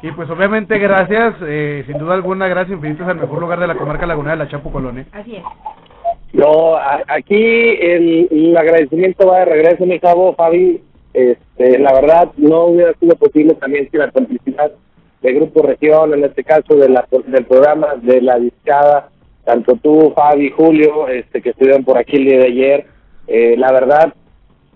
Y 0.03 0.11
pues 0.13 0.29
obviamente 0.29 0.79
gracias, 0.79 1.35
eh, 1.47 1.83
sin 1.87 1.97
duda 1.97 2.13
alguna, 2.13 2.47
gracias 2.47 2.77
infinitas 2.77 3.09
al 3.09 3.17
mejor 3.17 3.41
lugar 3.41 3.59
de 3.59 3.67
la 3.67 3.75
comarca 3.75 4.05
lagunera 4.05 4.37
de 4.37 4.45
la 4.45 4.51
Chapo 4.51 4.71
Colón. 4.71 4.99
¿eh? 4.99 5.07
Así 5.13 5.37
es. 5.37 5.43
No, 6.35 6.75
a- 6.77 7.01
aquí 7.09 7.35
el, 7.81 8.29
el 8.31 8.55
agradecimiento 8.55 9.27
va 9.27 9.39
de 9.39 9.45
regreso, 9.47 9.87
mi 9.87 9.99
cabo, 9.99 10.35
Fabi. 10.35 10.83
Este, 11.15 11.79
la 11.79 11.93
verdad, 11.93 12.33
no 12.37 12.65
hubiera 12.65 12.93
sido 12.95 13.15
posible 13.15 13.55
también 13.55 13.89
sin 13.91 14.01
la 14.01 14.11
complicidad 14.11 14.73
del 15.23 15.37
Grupo 15.37 15.63
Región, 15.63 16.13
en 16.13 16.25
este 16.25 16.43
caso 16.43 16.75
de 16.75 16.89
la, 16.89 17.07
del 17.27 17.47
programa 17.47 17.95
de 18.03 18.21
la 18.21 18.39
discada, 18.39 19.09
tanto 19.45 19.77
tú, 19.77 20.13
Fabi, 20.15 20.51
Julio, 20.51 21.09
este, 21.09 21.41
que 21.41 21.51
estuvieron 21.51 21.85
por 21.85 21.99
aquí 21.99 22.17
el 22.17 22.25
día 22.25 22.39
de 22.39 22.47
ayer. 22.47 22.87
Eh, 23.29 23.55
la 23.57 23.73
verdad, 23.73 24.13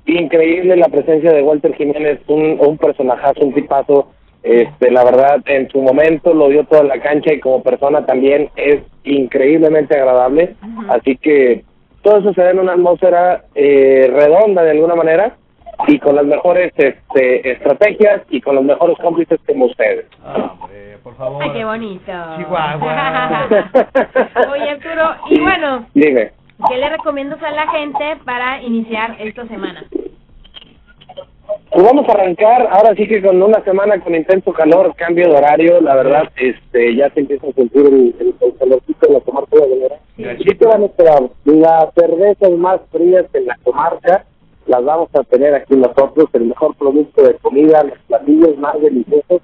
increíble 0.06 0.76
la 0.76 0.88
presencia 0.88 1.32
de 1.32 1.42
Walter 1.42 1.74
Jiménez, 1.74 2.20
un, 2.28 2.58
un 2.60 2.78
personajazo, 2.78 3.44
un 3.44 3.54
tipazo. 3.54 4.08
Este, 4.44 4.92
la 4.92 5.04
verdad, 5.04 5.42
en 5.46 5.68
su 5.68 5.82
momento 5.82 6.32
lo 6.32 6.48
dio 6.48 6.64
toda 6.64 6.84
la 6.84 7.00
cancha 7.00 7.32
y 7.32 7.40
como 7.40 7.62
persona 7.62 8.06
también 8.06 8.48
es 8.54 8.80
increíblemente 9.02 9.96
agradable. 9.96 10.54
Así 10.88 11.16
que 11.16 11.64
todo 12.02 12.18
eso 12.18 12.32
se 12.32 12.42
da 12.42 12.52
en 12.52 12.60
una 12.60 12.74
atmósfera 12.74 13.44
eh, 13.54 14.08
redonda 14.14 14.62
de 14.62 14.70
alguna 14.70 14.94
manera 14.94 15.36
y 15.86 15.98
con 15.98 16.16
las 16.16 16.24
mejores 16.24 16.72
este, 16.76 17.52
estrategias 17.52 18.22
y 18.30 18.40
con 18.40 18.56
los 18.56 18.64
mejores 18.64 18.96
cómplices 18.98 19.38
como 19.46 19.66
ustedes. 19.66 20.06
por 21.02 21.16
favor. 21.16 21.42
Ay, 21.42 21.50
qué 21.52 21.64
bonito. 21.64 22.12
Chihuahua. 22.36 23.48
Oye, 24.52 24.70
Arturo, 24.70 25.14
y 25.30 25.40
bueno, 25.40 25.86
Dime. 25.94 26.32
¿qué 26.68 26.76
le 26.76 26.88
recomiendas 26.90 27.42
a 27.42 27.50
la 27.50 27.70
gente 27.70 28.16
para 28.24 28.60
iniciar 28.62 29.16
esta 29.20 29.46
semana? 29.46 29.84
Pues 31.70 31.84
vamos 31.84 32.08
a 32.08 32.12
arrancar 32.12 32.66
ahora 32.70 32.94
sí 32.94 33.06
que 33.06 33.22
con 33.22 33.40
una 33.42 33.62
semana 33.62 34.00
con 34.00 34.14
intenso 34.14 34.52
calor, 34.52 34.94
cambio 34.96 35.28
de 35.28 35.36
horario, 35.36 35.80
la 35.80 35.96
verdad, 35.96 36.30
este, 36.36 36.96
ya 36.96 37.10
se 37.10 37.20
empieza 37.20 37.46
a 37.46 37.52
sentir 37.52 37.86
el, 37.86 38.14
el, 38.18 38.34
el 38.40 38.56
calorcito 38.58 39.06
de 39.06 39.12
la 39.14 39.20
comarca 39.20 39.54
de 39.56 39.60
Valera. 39.60 39.96
¿Y 40.16 40.44
qué 40.56 40.66
van 40.66 40.82
a 40.82 40.86
esperar? 40.86 41.22
Las 41.44 41.94
cervezas 41.94 42.50
más 42.52 42.80
frías 42.90 43.26
en 43.34 43.46
la 43.46 43.56
comarca 43.62 44.24
las 44.68 44.84
vamos 44.84 45.08
a 45.14 45.22
tener 45.24 45.54
aquí 45.54 45.74
nosotros, 45.76 46.28
el 46.32 46.46
mejor 46.46 46.74
producto 46.76 47.22
de 47.22 47.34
comida, 47.34 47.82
los 47.84 47.98
platillos 48.06 48.56
más 48.58 48.80
deliciosos, 48.80 49.40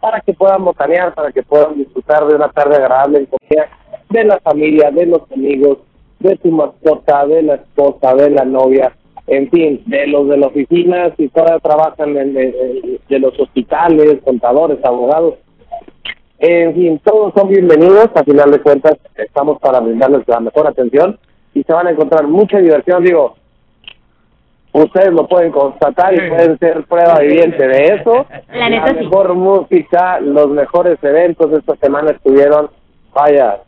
para 0.00 0.20
que 0.20 0.32
puedan 0.32 0.64
botanear, 0.64 1.14
para 1.14 1.32
que 1.32 1.42
puedan 1.42 1.76
disfrutar 1.76 2.26
de 2.26 2.36
una 2.36 2.48
tarde 2.50 2.76
agradable 2.76 3.18
en 3.18 3.28
de 4.10 4.24
la 4.24 4.38
familia, 4.40 4.90
de 4.90 5.06
los 5.06 5.22
amigos, 5.32 5.78
de 6.20 6.36
tu 6.36 6.50
mascota, 6.50 7.26
de 7.26 7.42
la 7.42 7.54
esposa, 7.56 8.14
de 8.14 8.30
la 8.30 8.44
novia, 8.44 8.92
en 9.26 9.50
fin, 9.50 9.82
de 9.86 10.06
los 10.06 10.28
de 10.28 10.36
la 10.38 10.46
oficina, 10.46 11.14
si 11.16 11.28
todavía 11.28 11.58
trabajan 11.58 12.16
en, 12.16 12.36
en- 12.38 12.98
de 13.08 13.18
los 13.18 13.38
hospitales, 13.38 14.18
contadores, 14.24 14.78
abogados. 14.84 15.34
En 16.38 16.74
fin, 16.74 17.00
todos 17.04 17.34
son 17.34 17.48
bienvenidos, 17.48 18.08
a 18.14 18.22
final 18.22 18.50
de 18.52 18.60
cuentas 18.62 18.96
estamos 19.16 19.58
para 19.58 19.80
brindarles 19.80 20.22
la 20.28 20.40
mejor 20.40 20.66
atención 20.68 21.18
y 21.52 21.62
se 21.64 21.72
van 21.72 21.88
a 21.88 21.90
encontrar 21.90 22.26
mucha 22.28 22.58
diversión, 22.58 23.02
digo, 23.04 23.34
ustedes 24.72 25.12
lo 25.12 25.26
pueden 25.26 25.52
constatar 25.52 26.14
y 26.14 26.28
pueden 26.28 26.58
ser 26.58 26.84
prueba 26.84 27.18
viviente 27.20 27.66
de 27.66 27.84
eso. 27.94 28.26
La 28.52 28.68
neta 28.68 28.92
mejor 28.92 29.34
música, 29.34 30.20
los 30.20 30.48
mejores 30.48 30.98
eventos 31.02 31.50
de 31.50 31.58
esta 31.58 31.76
semana 31.76 32.10
estuvieron, 32.10 32.70
vaya, 33.14 33.58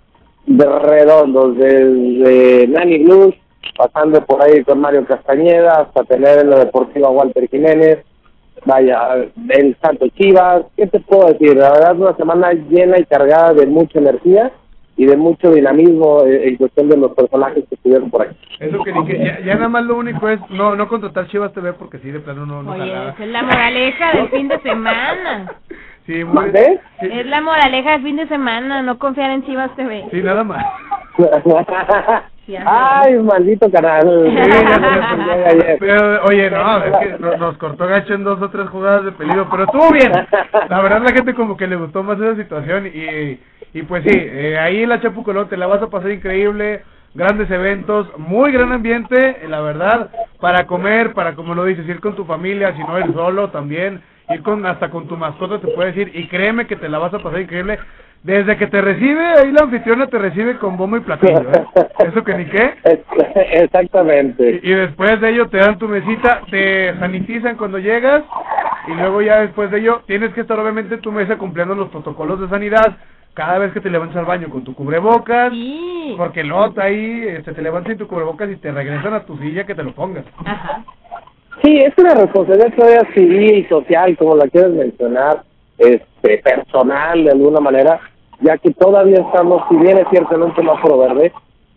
de 0.47 0.67
redondos, 0.67 1.57
desde 1.57 2.67
Nani 2.69 2.99
Blues, 3.05 3.35
pasando 3.77 4.25
por 4.25 4.43
ahí 4.43 4.63
con 4.65 4.81
Mario 4.81 5.07
Castañeda, 5.07 5.83
hasta 5.83 6.05
tener 6.05 6.41
en 6.41 6.51
la 6.51 6.59
deportiva 6.59 7.09
a 7.09 7.13
Walter 7.13 7.49
Jiménez, 7.49 8.05
vaya, 8.65 9.27
el 9.49 9.77
Santo 9.81 10.07
Chivas, 10.09 10.65
¿qué 10.77 10.87
te 10.87 11.01
puedo 11.01 11.29
decir? 11.29 11.57
La 11.57 11.71
verdad, 11.71 11.97
una 11.97 12.17
semana 12.17 12.53
llena 12.53 12.99
y 12.99 13.05
cargada 13.05 13.55
de 13.55 13.67
mucha 13.67 13.99
energía 13.99 14.53
y 15.01 15.07
de 15.07 15.17
mucho 15.17 15.51
dinamismo 15.51 16.25
eh, 16.27 16.49
en 16.49 16.57
cuestión 16.57 16.89
de 16.91 16.97
los 16.99 17.13
personajes 17.13 17.65
que 17.69 17.75
estuvieron 17.75 18.11
por 18.11 18.21
aquí. 18.21 18.37
Eso 18.59 18.83
que, 18.85 18.93
que 19.07 19.19
ya, 19.25 19.41
ya 19.41 19.55
nada 19.55 19.69
más 19.71 19.85
lo 19.87 19.97
único 19.97 20.29
es 20.29 20.39
no 20.51 20.77
no 20.77 20.89
contratar 20.89 21.27
Chivas 21.29 21.55
TV 21.55 21.73
porque 21.73 21.99
sí, 22.01 22.11
de 22.11 22.21
plano 22.21 22.45
no, 22.45 22.63
no 22.63 22.73
Oye, 22.73 22.81
jalaba. 22.91 23.11
esa 23.13 23.25
es 23.25 23.31
la 23.31 23.43
moraleja 23.43 24.13
del 24.13 24.29
fin 24.29 24.49
de 24.49 24.59
semana. 24.61 25.53
Sí, 26.07 26.25
muy, 26.25 26.51
¿Ves? 26.51 26.81
Es 27.03 27.27
la 27.27 27.41
moraleja 27.41 27.93
del 27.93 28.03
fin 28.03 28.17
de 28.17 28.27
semana, 28.27 28.83
no 28.83 28.99
confiar 28.99 29.31
en 29.31 29.45
Chivas 29.45 29.71
TV. 29.77 30.07
sí, 30.11 30.21
nada 30.23 30.43
más. 30.43 30.65
Ay, 32.67 33.15
maldito 33.23 33.71
canal. 33.71 34.09
Pero, 35.79 36.25
oye, 36.25 36.51
no, 36.51 36.79
es 36.85 36.97
que 36.97 37.17
no- 37.19 37.37
nos 37.37 37.57
cortó 37.59 37.87
gacho 37.87 38.15
en 38.15 38.25
dos 38.25 38.41
o 38.43 38.51
tres 38.51 38.69
jugadas 38.71 39.05
de 39.05 39.13
peligro, 39.13 39.47
pero 39.51 39.65
estuvo 39.65 39.91
bien. 39.93 40.11
La 40.69 40.81
verdad, 40.81 41.03
la 41.03 41.13
gente 41.13 41.35
como 41.35 41.57
que 41.57 41.67
le 41.69 41.77
gustó 41.77 42.03
más 42.03 42.19
esa 42.21 42.35
situación 42.37 42.87
y, 42.89 43.39
y 43.73 43.83
pues 43.83 44.03
sí, 44.05 44.11
eh, 44.13 44.59
ahí 44.59 44.83
en 44.83 44.89
la 44.89 45.01
Chapucolón 45.01 45.49
te 45.49 45.57
la 45.57 45.67
vas 45.67 45.83
a 45.83 45.89
pasar 45.89 46.11
increíble, 46.11 46.83
grandes 47.15 47.51
eventos, 47.51 48.09
muy 48.19 48.51
gran 48.53 48.73
ambiente, 48.73 49.37
eh, 49.43 49.49
la 49.49 49.61
verdad, 49.61 50.11
para 50.41 50.67
comer, 50.67 51.13
para 51.13 51.35
como 51.35 51.55
lo 51.55 51.65
dices, 51.65 51.89
ir 51.89 52.01
con 52.01 52.17
tu 52.17 52.25
familia, 52.25 52.75
si 52.75 52.83
no 52.83 52.99
ir 52.99 53.13
solo 53.13 53.51
también, 53.51 54.03
ir 54.29 54.43
con 54.43 54.67
hasta 54.67 54.91
con 54.91 55.07
tu 55.07 55.17
mascota 55.17 55.61
te 55.61 55.69
puedes 55.69 55.97
ir 55.97 56.11
y 56.15 56.27
créeme 56.29 56.67
que 56.67 56.77
te 56.77 56.89
la 56.89 56.99
vas 56.99 57.15
a 57.15 57.19
pasar 57.19 57.41
increíble. 57.41 57.79
Desde 58.23 58.59
que 58.59 58.67
te 58.67 58.83
recibe, 58.83 59.27
ahí 59.27 59.51
la 59.51 59.63
anfitriona 59.63 60.07
te 60.07 60.19
recibe 60.19 60.59
con 60.59 60.77
bombo 60.77 60.99
y 60.99 61.01
platillo, 61.01 61.41
¿eh? 61.41 61.65
Eso 62.07 62.23
que 62.23 62.35
ni 62.35 62.45
qué. 62.45 62.75
Exactamente. 63.65 64.61
Y 64.63 64.73
después 64.73 65.19
de 65.23 65.31
ello 65.31 65.49
te 65.49 65.57
dan 65.57 65.79
tu 65.79 65.89
mesita, 65.89 66.43
te 66.51 66.95
sanitizan 66.99 67.57
cuando 67.57 67.79
llegas 67.79 68.23
y 68.89 68.93
luego 68.93 69.23
ya 69.23 69.41
después 69.41 69.71
de 69.71 69.79
ello 69.79 70.03
tienes 70.07 70.35
que 70.35 70.43
estar 70.43 70.59
obviamente 70.61 70.97
en 70.97 71.01
tu 71.01 71.11
mesa 71.13 71.39
cumpliendo 71.39 71.75
los 71.75 71.89
protocolos 71.89 72.41
de 72.41 72.49
sanidad 72.49 72.99
cada 73.35 73.59
vez 73.59 73.73
que 73.73 73.81
te 73.81 73.91
levantas 73.91 74.17
al 74.17 74.25
baño 74.25 74.51
con 74.51 74.65
tu 74.65 74.75
cubrebocas, 74.75 75.53
porque 76.17 76.43
luego 76.43 76.73
ahí 76.81 77.25
este, 77.29 77.53
te 77.53 77.63
levantas 77.63 77.91
sin 77.91 77.99
tu 77.99 78.07
cubrebocas 78.07 78.51
y 78.51 78.57
te 78.57 78.73
regresan 78.73 79.15
a 79.15 79.25
tu 79.25 79.37
silla 79.39 79.65
que 79.65 79.75
te 79.75 79.83
lo 79.83 79.93
pongas. 79.93 80.25
Sí, 81.63 81.79
es 81.79 81.93
una 81.99 82.15
responsabilidad 82.15 82.75
todavía 82.75 83.15
civil 83.15 83.59
y 83.59 83.65
social, 83.65 84.17
como 84.17 84.37
la 84.37 84.49
quieres 84.49 84.73
mencionar, 84.73 85.43
este, 85.79 86.39
personal 86.39 87.25
de 87.25 87.31
alguna 87.31 87.61
manera, 87.61 88.01
ya 88.41 88.57
que 88.59 88.71
todavía 88.73 89.21
estamos, 89.21 89.63
si 89.69 89.77
bien 89.77 89.99
es 89.99 90.07
cierto 90.11 90.35
en 90.35 90.43
un 90.43 90.55
semáforo 90.55 90.99
verde, 90.99 91.33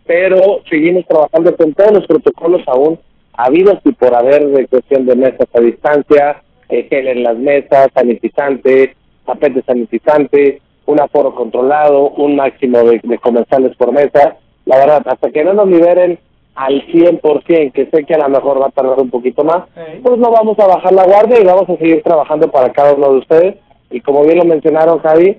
pero 0.06 0.60
seguimos 0.68 1.06
trabajando 1.06 1.56
con 1.56 1.72
todos 1.74 1.92
los 1.92 2.06
protocolos 2.06 2.62
aún 2.66 2.98
habidos 3.36 3.78
y 3.84 3.92
por 3.92 4.14
haber 4.14 4.46
de 4.46 4.66
cuestión 4.68 5.06
de 5.06 5.16
mesas 5.16 5.48
a 5.54 5.60
distancia, 5.60 6.42
eh, 6.68 6.86
gel 6.88 7.08
en 7.08 7.22
las 7.22 7.36
mesas, 7.36 7.88
sanitizante, 7.94 8.94
tapete 9.26 9.62
sanitizante, 9.62 10.60
un 10.86 11.00
aforo 11.00 11.34
controlado, 11.34 12.10
un 12.10 12.36
máximo 12.36 12.78
de, 12.84 13.00
de 13.02 13.18
comensales 13.18 13.76
por 13.76 13.92
mesa. 13.92 14.36
La 14.66 14.78
verdad, 14.78 15.02
hasta 15.06 15.30
que 15.30 15.44
no 15.44 15.52
nos 15.52 15.68
liberen 15.68 16.18
al 16.54 16.86
100%, 16.86 17.72
que 17.72 17.86
sé 17.86 18.04
que 18.04 18.14
a 18.14 18.18
lo 18.18 18.28
mejor 18.28 18.60
va 18.60 18.66
a 18.66 18.70
tardar 18.70 18.98
un 19.00 19.10
poquito 19.10 19.44
más, 19.44 19.64
pues 20.02 20.18
no 20.18 20.30
vamos 20.30 20.58
a 20.58 20.66
bajar 20.66 20.92
la 20.92 21.04
guardia 21.04 21.40
y 21.40 21.44
vamos 21.44 21.68
a 21.68 21.76
seguir 21.76 22.02
trabajando 22.02 22.50
para 22.50 22.72
cada 22.72 22.94
uno 22.94 23.12
de 23.12 23.18
ustedes. 23.18 23.54
Y 23.90 24.00
como 24.00 24.24
bien 24.24 24.38
lo 24.38 24.44
mencionaron, 24.44 25.00
Javi, 25.00 25.36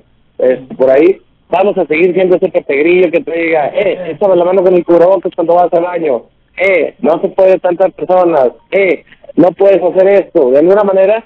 por 0.77 0.89
ahí, 0.89 1.21
vamos 1.49 1.77
a 1.77 1.85
seguir 1.85 2.13
siendo 2.13 2.35
ese 2.35 2.49
petegrillo 2.49 3.11
que 3.11 3.21
te 3.21 3.31
diga, 3.31 3.67
eh, 3.67 4.11
échame 4.11 4.35
la 4.35 4.45
mano 4.45 4.63
con 4.63 4.73
el 4.73 4.85
cubrebocas 4.85 5.31
cuando 5.35 5.55
vas 5.55 5.71
al 5.73 5.83
baño, 5.83 6.23
eh, 6.57 6.95
no 6.99 7.19
se 7.21 7.29
puede 7.29 7.59
tantas 7.59 7.93
personas, 7.93 8.49
eh, 8.71 9.03
no 9.35 9.51
puedes 9.51 9.81
hacer 9.81 10.07
esto. 10.07 10.51
De 10.51 10.59
alguna 10.59 10.83
manera, 10.83 11.25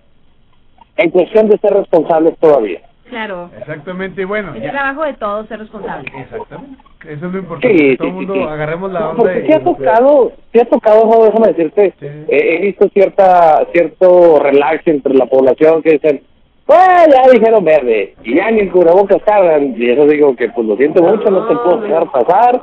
en 0.97 1.09
cuestión 1.11 1.49
de 1.49 1.57
ser 1.59 1.73
responsables 1.73 2.37
todavía. 2.39 2.81
Claro. 3.09 3.49
Exactamente, 3.59 4.21
y 4.21 4.25
bueno, 4.25 4.53
Es 4.55 4.61
ya- 4.63 4.71
trabajo 4.71 5.03
de 5.03 5.13
todos 5.13 5.47
ser 5.47 5.59
responsable. 5.59 6.11
Exactamente. 6.17 6.77
Eso 7.07 7.25
es 7.27 7.31
lo 7.33 7.39
importante, 7.39 7.77
Sí, 7.77 7.89
que 7.91 7.97
todo 7.97 8.07
el 8.07 8.13
sí, 8.13 8.15
mundo 8.17 8.33
sí, 8.33 8.39
sí. 8.41 8.45
agarremos 8.47 8.91
la 8.91 9.09
onda 9.09 9.15
porque 9.17 9.39
y- 9.39 9.45
sí 9.47 9.53
ha 9.53 9.63
tocado, 9.63 10.31
sí 10.51 10.59
ha 10.59 10.65
tocado, 10.65 11.05
no, 11.05 11.23
déjame 11.25 11.47
decirte, 11.47 11.93
eh, 12.01 12.27
he 12.29 12.61
visto 12.65 12.89
cierta 12.89 13.65
cierto 13.71 14.39
relax 14.39 14.85
entre 14.87 15.13
la 15.15 15.25
población 15.25 15.81
que 15.81 15.91
dicen, 15.93 16.21
pues 16.65 16.79
ya 17.11 17.31
dijeron 17.31 17.63
verde, 17.63 18.15
y 18.23 18.35
ya 18.35 18.51
ni 18.51 18.59
el 18.59 18.71
cubrebocas 18.71 19.23
cargan, 19.23 19.73
y 19.77 19.89
eso 19.89 20.05
digo 20.05 20.35
que 20.35 20.49
pues 20.49 20.67
lo 20.67 20.75
siento 20.77 21.01
mucho, 21.01 21.31
no 21.31 21.47
te 21.47 21.55
puedo 21.55 21.77
dejar 21.81 22.11
pasar, 22.11 22.61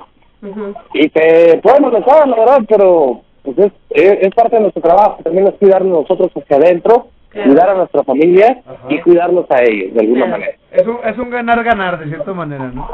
y 0.95 1.09
te 1.09 1.59
podemos 1.59 1.93
dejar, 1.93 2.29
la 2.29 2.37
verdad, 2.37 2.61
pero 2.69 3.23
pues 3.43 3.59
es, 3.59 3.73
es, 3.91 4.19
es 4.21 4.35
parte 4.35 4.57
de 4.57 4.63
nuestro 4.63 4.83
trabajo, 4.83 5.19
también 5.25 5.49
es 5.49 5.55
cuidarnos 5.55 6.03
nosotros 6.03 6.31
hacia 6.37 6.57
adentro, 6.59 7.09
cuidar 7.45 7.71
a 7.71 7.75
nuestra 7.75 8.03
familia 8.05 8.63
y 8.89 9.01
cuidarnos 9.01 9.51
a 9.51 9.63
ellos, 9.63 9.95
de 9.95 10.01
alguna 10.01 10.27
manera. 10.27 10.53
Es 10.73 10.87
un, 10.87 10.99
es 11.05 11.19
un 11.19 11.31
ganar-ganar, 11.31 11.99
de 11.99 12.07
cierta 12.07 12.33
manera, 12.33 12.71
¿no? 12.73 12.89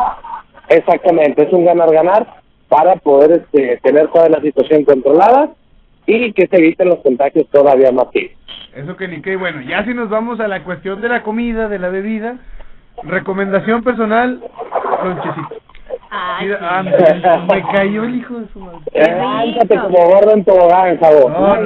Exactamente, 0.69 1.43
es 1.43 1.53
un 1.53 1.65
ganar-ganar 1.65 2.27
para 2.69 2.97
poder 2.97 3.33
este, 3.33 3.79
tener 3.83 4.09
toda 4.09 4.29
la 4.29 4.41
situación 4.41 4.85
controlada 4.85 5.51
y 6.07 6.33
que 6.33 6.47
se 6.47 6.57
eviten 6.57 6.89
los 6.89 7.01
contagios 7.01 7.47
todavía 7.51 7.93
más 7.93 8.07
seguidos. 8.13 8.39
Eso 8.75 8.97
que 8.97 9.09
ni 9.09 9.21
qué. 9.21 9.37
Bueno, 9.37 9.61
ya 9.61 9.85
si 9.85 9.93
nos 9.93 10.09
vamos 10.09 10.41
a 10.41 10.49
la 10.49 10.65
cuestión 10.65 11.01
de 11.01 11.09
la 11.09 11.23
comida, 11.23 11.69
de 11.69 11.79
la 11.79 11.89
bebida, 11.89 12.39
recomendación 13.03 13.83
personal, 13.83 14.43
lonchecito. 15.05 15.62
Sí, 16.41 16.47
ah, 16.61 16.83
me, 16.83 17.55
me 17.55 17.63
cayó 17.73 18.05
el 18.05 18.17
hijo 18.17 18.35
de 18.41 18.47
su 18.53 18.59
madre. 18.61 18.79
Lánzate 18.95 19.77
como 19.79 19.99
gordo 20.11 20.33
en 20.33 20.45
tobogán, 20.45 20.99
Jabo. 20.99 21.31
No, 21.31 21.57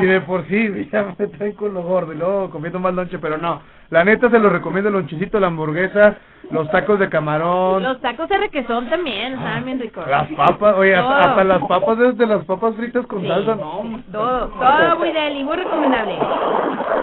si 0.00 0.06
de 0.06 0.20
por 0.22 0.44
sí 0.48 0.88
ya 0.92 1.04
me 1.16 1.26
traen 1.28 1.52
con 1.52 1.72
lo 1.72 1.82
gordo 1.82 2.12
y 2.12 2.16
luego 2.16 2.50
comiendo 2.50 2.80
más 2.80 2.94
lonche, 2.94 3.18
pero 3.20 3.38
no. 3.38 3.60
La 3.90 4.02
neta 4.02 4.28
se 4.28 4.40
lo 4.40 4.48
recomiendo 4.50 4.88
el 4.88 4.94
lonchecito, 4.96 5.38
la 5.38 5.46
hamburguesa, 5.46 6.16
los 6.50 6.68
tacos 6.72 6.98
de 6.98 7.08
camarón, 7.08 7.84
Los 7.84 8.00
tacos 8.00 8.28
de 8.28 8.38
requesón 8.38 8.90
también, 8.90 9.34
estaban 9.34 9.64
bien 9.64 9.78
ricos. 9.78 10.04
las 10.08 10.26
papas, 10.32 10.74
oye, 10.76 10.96
hasta, 10.96 11.08
Todo. 11.08 11.28
hasta 11.30 11.44
las 11.44 11.62
papas 11.68 11.98
desde 11.98 12.26
las 12.26 12.44
papas 12.44 12.74
fritas 12.74 13.06
con 13.06 13.20
Sí. 13.20 13.28
salsa, 13.28 13.54
no. 13.54 14.00
Todo, 14.10 14.48
todo 14.48 14.98
muy 14.98 15.12
deli, 15.12 15.44
muy 15.44 15.56
recomendable. 15.56 16.18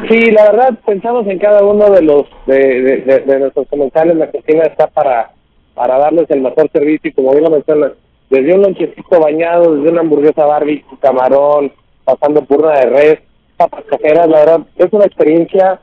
Sí, 0.09 0.31
la 0.31 0.51
verdad, 0.51 0.73
pensamos 0.85 1.25
en 1.27 1.39
cada 1.39 1.63
uno 1.63 1.89
de 1.91 2.01
los 2.01 2.25
de, 2.45 2.57
de, 2.57 2.97
de- 2.97 3.19
de 3.19 3.39
nuestros 3.39 3.65
comensales. 3.69 4.17
La 4.17 4.29
cocina 4.29 4.63
está 4.63 4.87
para, 4.87 5.29
para 5.73 5.97
darles 5.97 6.29
el 6.29 6.41
mejor 6.41 6.69
servicio 6.71 7.09
y 7.09 7.13
como 7.13 7.31
bien 7.31 7.43
lo 7.43 7.49
mencionas, 7.49 7.91
desde 8.29 8.53
un 8.53 8.61
lonchecito 8.61 9.19
bañado, 9.19 9.75
desde 9.75 9.89
una 9.89 10.01
hamburguesa 10.01 10.45
barbie, 10.45 10.83
camarón, 11.01 11.71
pasando 12.03 12.43
por 12.45 12.65
una 12.65 12.79
de 12.79 12.85
res, 12.85 13.19
papas 13.57 13.83
caseras, 13.85 14.27
la 14.27 14.39
verdad, 14.39 14.61
es 14.75 14.91
una 14.91 15.05
experiencia. 15.05 15.79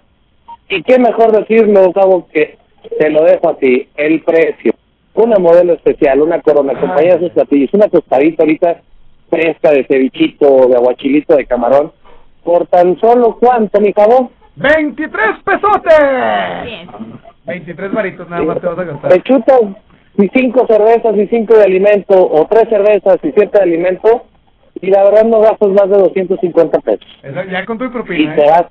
Y 0.69 0.83
qué 0.83 0.99
mejor 0.99 1.33
decirlo, 1.33 1.93
Gabo, 1.93 2.27
que 2.33 2.59
te 2.99 3.11
lo 3.11 3.25
dejo 3.25 3.51
así, 3.51 3.89
el 3.97 4.23
precio. 4.23 4.73
Una 5.15 5.39
modelo 5.39 5.75
especial, 5.75 6.23
una 6.23 6.41
corona, 6.41 6.79
compañía 6.79 7.17
de 7.17 7.27
sus 7.27 7.33
platillos, 7.33 7.75
una 7.75 7.89
tostadita 7.89 8.43
ahorita 8.43 8.81
fresca 9.29 9.71
de 9.71 9.85
cevichito, 9.85 10.69
de 10.69 10.77
aguachilito, 10.77 11.37
de 11.37 11.47
camarón, 11.47 11.93
por 12.45 12.67
tan 12.67 12.99
solo 12.99 13.37
cuánto, 13.39 13.81
mi 13.81 13.93
cabo? 13.93 14.31
23 14.57 15.21
pesotes. 15.45 16.89
23 17.47 17.93
varitos 17.93 18.29
nada 18.29 18.43
más 18.43 18.61
te 18.61 18.67
vas 18.67 18.79
a 18.79 18.85
gastar. 18.85 19.13
Te 19.13 19.23
chutas 19.23 19.61
y 20.19 20.29
cinco 20.35 20.67
cervezas 20.67 21.17
y 21.17 21.27
cinco 21.29 21.57
de 21.57 21.65
alimento, 21.65 22.15
o 22.17 22.47
tres 22.47 22.69
cervezas 22.69 23.19
y 23.23 23.33
siete 23.33 23.59
de 23.59 23.63
alimento, 23.63 24.25
y 24.81 24.89
la 24.91 25.05
verdad 25.05 25.25
no 25.25 25.41
gastas 25.41 25.69
más 25.71 25.89
de 25.89 25.97
250 25.99 26.79
pesos. 26.81 27.07
Ya 27.51 27.65
con 27.67 27.79
tu 27.79 27.85
Y 27.85 27.89
propina, 27.89 28.35
te 28.35 28.43
¿eh? 28.43 28.51
vas, 28.51 28.67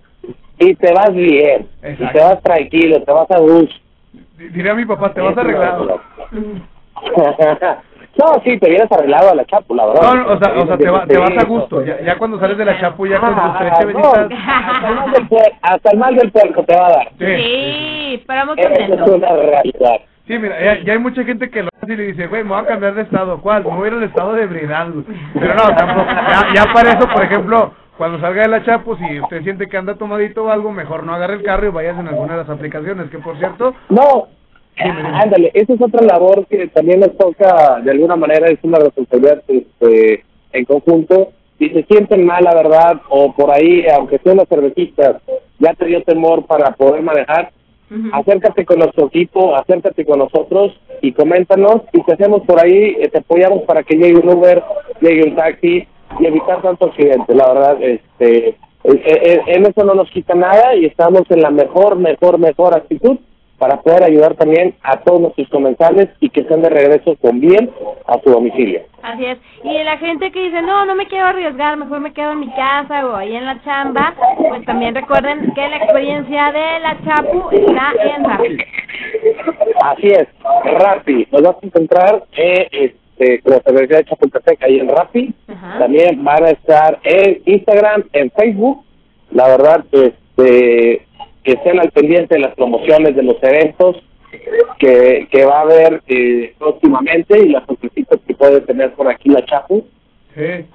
y 0.59 0.75
te 0.75 0.93
vas 0.93 1.13
bien, 1.13 1.67
y 1.83 2.05
te 2.11 2.19
vas 2.19 2.41
tranquilo, 2.43 3.01
te 3.03 3.11
vas 3.11 3.31
a 3.31 3.39
gusto. 3.39 3.75
D- 4.37 4.49
Diría 4.49 4.73
mi 4.75 4.85
papá, 4.85 5.13
te 5.13 5.21
vas 5.21 5.37
arreglado. 5.37 5.99
No, 8.19 8.41
sí, 8.43 8.57
te 8.59 8.69
vienes 8.69 8.91
arreglado 8.91 9.29
a 9.31 9.35
la 9.35 9.45
chapu, 9.45 9.73
la 9.75 9.85
verdad. 9.85 10.01
No, 10.01 10.15
no, 10.15 10.33
o 10.33 10.37
sea, 10.39 10.53
o 10.53 10.65
sea 10.67 10.77
te, 10.77 10.89
va- 10.89 11.05
te 11.05 11.17
vas 11.17 11.37
a 11.37 11.45
gusto. 11.45 11.83
Ya, 11.85 12.01
ya 12.01 12.17
cuando 12.17 12.39
sales 12.39 12.57
de 12.57 12.65
la 12.65 12.79
chapu, 12.79 13.07
ya 13.07 13.19
con 13.19 13.33
tus 13.35 13.57
tres 13.59 13.71
Ah, 13.73 13.77
chevecitas. 13.79 14.29
Hasta 14.31 14.89
el 14.89 14.95
mal 14.95 15.11
del 15.13 15.29
puer- 15.29 15.53
hasta 15.61 15.91
el 15.91 15.97
mal 15.99 16.15
del 16.15 16.31
puerco 16.31 16.63
te 16.63 16.75
va 16.75 16.87
a 16.87 16.91
dar. 16.91 17.09
Sí, 17.17 18.15
esperamos 18.15 18.57
Esa 18.57 18.69
es 18.73 18.89
una 19.09 19.29
realidad. 19.29 19.95
Sí, 20.27 20.37
mira, 20.37 20.61
ya, 20.61 20.83
ya 20.83 20.93
hay 20.93 20.99
mucha 20.99 21.23
gente 21.23 21.49
que 21.49 21.63
lo 21.63 21.69
hace 21.81 21.93
y 21.93 21.95
le 21.97 22.03
dice, 22.03 22.27
güey, 22.27 22.43
me 22.43 22.49
voy 22.49 22.59
a 22.61 22.67
cambiar 22.67 22.93
de 22.93 23.01
estado. 23.03 23.39
¿Cuál? 23.41 23.63
Me 23.63 23.71
voy 23.75 23.85
a 23.85 23.91
ir 23.91 23.93
al 23.97 24.03
estado 24.03 24.33
de 24.33 24.45
güey. 24.45 24.61
Pero 25.33 25.53
no, 25.55 25.75
tampoco. 25.75 26.05
Ya, 26.07 26.47
ya 26.53 26.73
para 26.73 26.89
eso, 26.91 27.07
por 27.07 27.23
ejemplo, 27.23 27.73
cuando 27.97 28.19
salga 28.19 28.43
de 28.43 28.47
la 28.49 28.63
chapu, 28.63 28.95
si 28.97 29.19
usted 29.21 29.41
siente 29.43 29.67
que 29.67 29.77
anda 29.77 29.95
tomadito 29.95 30.43
o 30.45 30.49
algo, 30.51 30.71
mejor 30.71 31.03
no 31.03 31.13
agarre 31.15 31.33
el 31.35 31.43
carro 31.43 31.65
y 31.65 31.69
vayas 31.71 31.97
en 31.97 32.07
alguna 32.09 32.33
de 32.33 32.39
las 32.39 32.49
aplicaciones. 32.49 33.09
Que 33.09 33.17
por 33.17 33.37
cierto, 33.37 33.73
No, 33.89 34.27
ándale, 34.79 35.51
esa 35.53 35.73
es 35.73 35.81
otra 35.81 36.05
labor 36.05 36.45
que 36.47 36.67
también 36.67 37.01
nos 37.01 37.17
toca, 37.17 37.79
de 37.83 37.91
alguna 37.91 38.15
manera, 38.15 38.47
es 38.47 38.59
una 38.63 38.79
responsabilidad 38.79 39.43
este, 39.47 40.23
en 40.53 40.65
conjunto. 40.65 41.29
Si 41.57 41.69
se 41.69 41.83
sienten 41.83 42.25
mal, 42.25 42.43
la 42.43 42.55
verdad, 42.55 43.01
o 43.09 43.33
por 43.33 43.51
ahí, 43.51 43.85
aunque 43.93 44.19
sea 44.19 44.33
una 44.33 44.45
cervecita, 44.45 45.19
ya 45.59 45.73
te 45.73 45.85
dio 45.85 46.01
temor 46.03 46.45
para 46.45 46.71
poder 46.71 47.01
manejar, 47.01 47.51
acércate 48.13 48.65
con 48.65 48.79
nuestro 48.79 49.07
equipo, 49.07 49.55
acércate 49.55 50.05
con 50.05 50.19
nosotros 50.19 50.79
y 51.01 51.11
coméntanos 51.11 51.81
y 51.91 52.03
te 52.03 52.13
hacemos 52.13 52.43
por 52.43 52.63
ahí, 52.63 52.95
eh, 52.99 53.09
te 53.09 53.17
apoyamos 53.17 53.63
para 53.63 53.83
que 53.83 53.95
llegue 53.95 54.19
un 54.19 54.29
Uber, 54.29 54.63
llegue 55.01 55.23
un 55.23 55.35
taxi 55.35 55.87
y 56.19 56.25
evitar 56.25 56.61
tanto 56.61 56.85
accidente. 56.85 57.33
La 57.33 57.51
verdad, 57.51 57.81
este, 57.81 58.49
eh, 58.49 58.55
eh, 58.83 59.41
en 59.47 59.65
eso 59.65 59.83
no 59.83 59.95
nos 59.95 60.09
quita 60.11 60.35
nada 60.35 60.75
y 60.75 60.85
estamos 60.85 61.23
en 61.29 61.41
la 61.41 61.49
mejor, 61.49 61.97
mejor, 61.97 62.37
mejor 62.37 62.75
actitud 62.75 63.17
para 63.59 63.81
poder 63.81 64.03
ayudar 64.03 64.35
también 64.35 64.73
a 64.81 64.97
todos 65.01 65.21
nuestros 65.21 65.49
comensales 65.49 66.09
y 66.21 66.29
que 66.29 66.41
estén 66.41 66.61
de 66.61 66.69
regreso 66.69 67.15
con 67.21 67.39
bien 67.39 67.69
a 68.07 68.19
su 68.21 68.31
domicilio. 68.31 68.81
Así 69.03 69.25
es. 69.25 69.37
Y 69.63 69.83
la 69.83 69.97
gente 69.97 70.31
que 70.31 70.41
dice, 70.41 70.61
no, 70.61 70.85
no 70.85 70.95
me 70.95 71.07
quiero 71.07 71.27
arriesgar, 71.27 71.77
mejor 71.77 71.99
me 71.99 72.13
quedo 72.13 72.31
en 72.31 72.39
mi 72.39 72.49
casa 72.53 73.05
o 73.05 73.15
ahí 73.15 73.35
en 73.35 73.45
la 73.45 73.61
chamba, 73.63 74.13
pues 74.37 74.65
también 74.65 74.95
recuerden 74.95 75.51
que 75.53 75.67
la 75.67 75.77
experiencia 75.77 76.51
de 76.51 76.79
la 76.79 76.97
Chapu 77.03 77.49
está 77.51 77.93
en 78.15 78.23
Rappi. 78.23 78.57
Así 79.83 80.07
es, 80.07 80.27
Rappi, 80.79 81.27
nos 81.31 81.41
vas 81.41 81.55
a 81.61 81.65
encontrar 81.65 82.23
eh, 82.37 82.67
este, 82.71 83.41
con 83.41 83.53
la 83.53 83.59
cervecería 83.59 83.97
de 83.97 84.05
Chapultepec 84.05 84.63
ahí 84.63 84.79
en 84.79 84.89
Rappi, 84.89 85.33
también 85.77 86.23
van 86.23 86.43
a 86.43 86.49
estar 86.51 86.99
en 87.03 87.41
Instagram, 87.45 88.05
en 88.13 88.31
Facebook, 88.31 88.83
la 89.31 89.47
verdad, 89.47 89.85
este, 89.91 91.05
que 91.49 91.55
estén 91.55 91.79
al 91.79 91.89
pendiente 91.89 92.35
de 92.35 92.41
las 92.41 92.53
promociones 92.53 93.15
de 93.15 93.23
los 93.23 93.41
eventos 93.41 93.95
que, 94.77 95.27
que 95.31 95.45
va 95.45 95.57
a 95.57 95.61
haber 95.61 95.99
eh, 96.07 96.53
próximamente 96.59 97.39
y 97.39 97.49
las 97.49 97.65
sorpresitas 97.65 98.19
que 98.27 98.35
puede 98.35 98.61
tener 98.61 98.93
por 98.93 99.07
aquí 99.07 99.29
la 99.29 99.43
Chapu. 99.45 99.83
sí. 100.35 100.65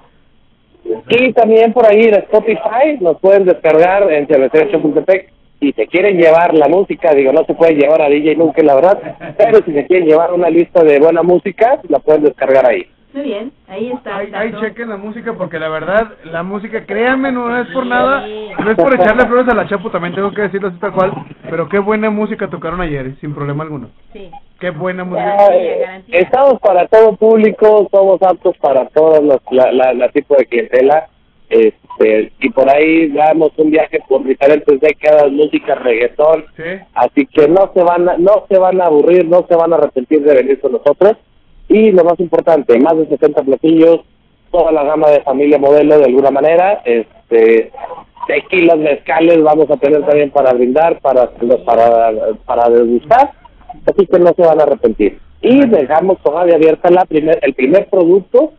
Y 1.09 1.33
también 1.33 1.73
por 1.73 1.85
ahí 1.87 2.01
en 2.03 2.13
Spotify 2.15 2.97
nos 2.99 3.19
pueden 3.19 3.45
descargar 3.45 4.11
en 4.11 4.27
Chapultepec. 4.27 5.31
Si 5.59 5.71
se 5.71 5.87
quieren 5.87 6.17
llevar 6.17 6.53
la 6.53 6.67
música, 6.67 7.11
digo, 7.15 7.31
no 7.31 7.43
se 7.45 7.55
puede 7.55 7.73
llevar 7.73 8.03
a 8.03 8.09
DJ 8.09 8.35
nunca, 8.35 8.61
la 8.61 8.75
verdad, 8.75 8.99
pero 9.35 9.63
si 9.65 9.71
se 9.71 9.87
quieren 9.87 10.07
llevar 10.07 10.31
una 10.31 10.49
lista 10.49 10.83
de 10.83 10.99
buena 10.99 11.23
música, 11.23 11.79
la 11.87 11.97
pueden 11.99 12.23
descargar 12.23 12.67
ahí. 12.67 12.85
Muy 13.15 13.23
bien, 13.23 13.53
ahí 13.69 13.91
está. 13.91 14.17
Ahí, 14.17 14.27
el 14.27 14.35
ahí 14.35 14.51
dato. 14.51 14.65
chequen 14.65 14.89
la 14.89 14.97
música 14.97 15.33
porque 15.37 15.57
la 15.57 15.69
verdad, 15.69 16.11
la 16.25 16.43
música, 16.43 16.85
créanme, 16.85 17.31
no 17.31 17.57
es 17.57 17.65
por 17.69 17.85
nada, 17.85 18.27
no 18.27 18.69
es 18.71 18.75
por 18.75 18.93
echarle 18.93 19.25
flores 19.25 19.47
a 19.47 19.55
la 19.55 19.65
Chapu, 19.69 19.89
también 19.89 20.13
tengo 20.13 20.31
que 20.33 20.41
decirlo 20.41 20.67
así 20.67 20.77
tal 20.79 20.91
cual, 20.91 21.13
pero 21.49 21.69
qué 21.69 21.79
buena 21.79 22.09
música 22.09 22.49
tocaron 22.49 22.81
ayer, 22.81 23.15
sin 23.21 23.33
problema 23.33 23.63
alguno. 23.63 23.87
Sí. 24.11 24.29
Qué 24.59 24.69
buena 24.71 25.05
música. 25.05 25.47
Eh, 25.53 26.03
estamos 26.09 26.59
para 26.59 26.87
todo 26.87 27.15
público, 27.15 27.87
somos 27.89 28.21
aptos 28.21 28.57
para 28.57 28.85
todos 28.89 29.23
los 29.23 29.39
la, 29.49 29.71
la, 29.71 29.93
la 29.93 30.09
tipo 30.09 30.35
de 30.35 30.45
clientela. 30.47 31.07
Este, 31.47 32.33
y 32.39 32.49
por 32.49 32.69
ahí 32.69 33.07
damos 33.13 33.51
un 33.57 33.69
viaje 33.71 33.99
por 34.09 34.25
diferentes 34.25 34.77
décadas, 34.81 35.31
música, 35.31 35.75
reggaetón, 35.75 36.43
Sí. 36.57 36.63
así 36.95 37.25
que 37.27 37.47
no 37.47 37.71
se 37.73 37.81
van 37.83 38.09
a, 38.09 38.17
no 38.17 38.45
se 38.49 38.57
van 38.57 38.81
a 38.81 38.85
aburrir, 38.87 39.25
no 39.25 39.45
se 39.47 39.55
van 39.55 39.71
a 39.71 39.77
arrepentir 39.77 40.21
de 40.23 40.33
venir 40.35 40.59
con 40.59 40.73
nosotros. 40.73 41.15
Y 41.67 41.91
lo 41.91 42.03
más 42.03 42.19
importante, 42.19 42.77
más 42.79 42.97
de 42.97 43.07
60 43.07 43.41
platillos, 43.43 44.01
toda 44.51 44.71
la 44.71 44.83
gama 44.83 45.09
de 45.09 45.21
familia 45.21 45.57
modelo 45.57 45.97
de 45.99 46.05
alguna 46.05 46.31
manera, 46.31 46.81
este 46.85 47.71
tequilas, 48.27 48.77
mezcales 48.77 49.41
vamos 49.43 49.69
a 49.69 49.77
tener 49.77 50.03
también 50.05 50.31
para 50.31 50.53
brindar, 50.53 50.99
para 50.99 51.29
para 51.65 52.11
para 52.45 52.69
degustar, 52.69 53.31
así 53.85 54.07
que 54.07 54.19
no 54.19 54.33
se 54.33 54.41
van 54.41 54.59
a 54.59 54.63
arrepentir. 54.63 55.19
Y 55.41 55.67
dejamos 55.67 56.17
todavía 56.23 56.55
abierta 56.55 56.89
la 56.89 57.05
primer, 57.05 57.39
el 57.43 57.53
primer 57.53 57.87
producto 57.87 58.53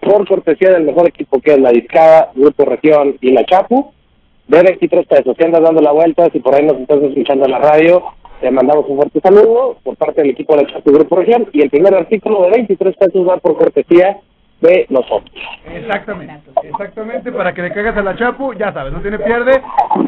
por 0.00 0.26
cortesía 0.26 0.70
del 0.70 0.84
mejor 0.84 1.08
equipo 1.08 1.40
que 1.40 1.52
es 1.52 1.60
la 1.60 1.70
Discada, 1.70 2.30
Grupo 2.34 2.64
Región 2.64 3.16
y 3.20 3.32
la 3.32 3.44
Chapu, 3.44 3.92
de 4.48 4.62
23 4.62 5.06
pesos. 5.06 5.36
Si 5.36 5.44
andas 5.44 5.62
dando 5.62 5.82
la 5.82 5.92
vuelta, 5.92 6.30
si 6.32 6.40
por 6.40 6.54
ahí 6.54 6.64
nos 6.64 6.78
estás 6.78 7.02
escuchando 7.02 7.44
en 7.44 7.50
la 7.50 7.58
radio, 7.58 8.02
te 8.40 8.50
mandamos 8.50 8.86
un 8.88 8.96
fuerte 8.96 9.20
saludo 9.20 9.76
por 9.82 9.96
parte 9.96 10.22
del 10.22 10.30
equipo 10.30 10.56
de 10.56 10.62
la 10.64 10.68
Chapu 10.72 10.90
y 10.90 10.94
Grupo 10.94 11.16
Región. 11.16 11.46
Y 11.52 11.62
el 11.62 11.70
primer 11.70 11.94
artículo 11.94 12.42
de 12.42 12.50
23 12.50 12.96
pesos 12.96 13.28
va 13.28 13.36
por 13.38 13.56
cortesía 13.56 14.18
de 14.60 14.84
nosotros. 14.90 15.32
Exactamente, 15.74 16.50
exactamente, 16.64 17.32
para 17.32 17.54
que 17.54 17.62
le 17.62 17.72
cagas 17.72 17.96
a 17.96 18.02
la 18.02 18.14
Chapu, 18.14 18.52
ya 18.52 18.70
sabes, 18.74 18.92
no 18.92 19.00
tiene 19.00 19.18
pierde. 19.18 19.52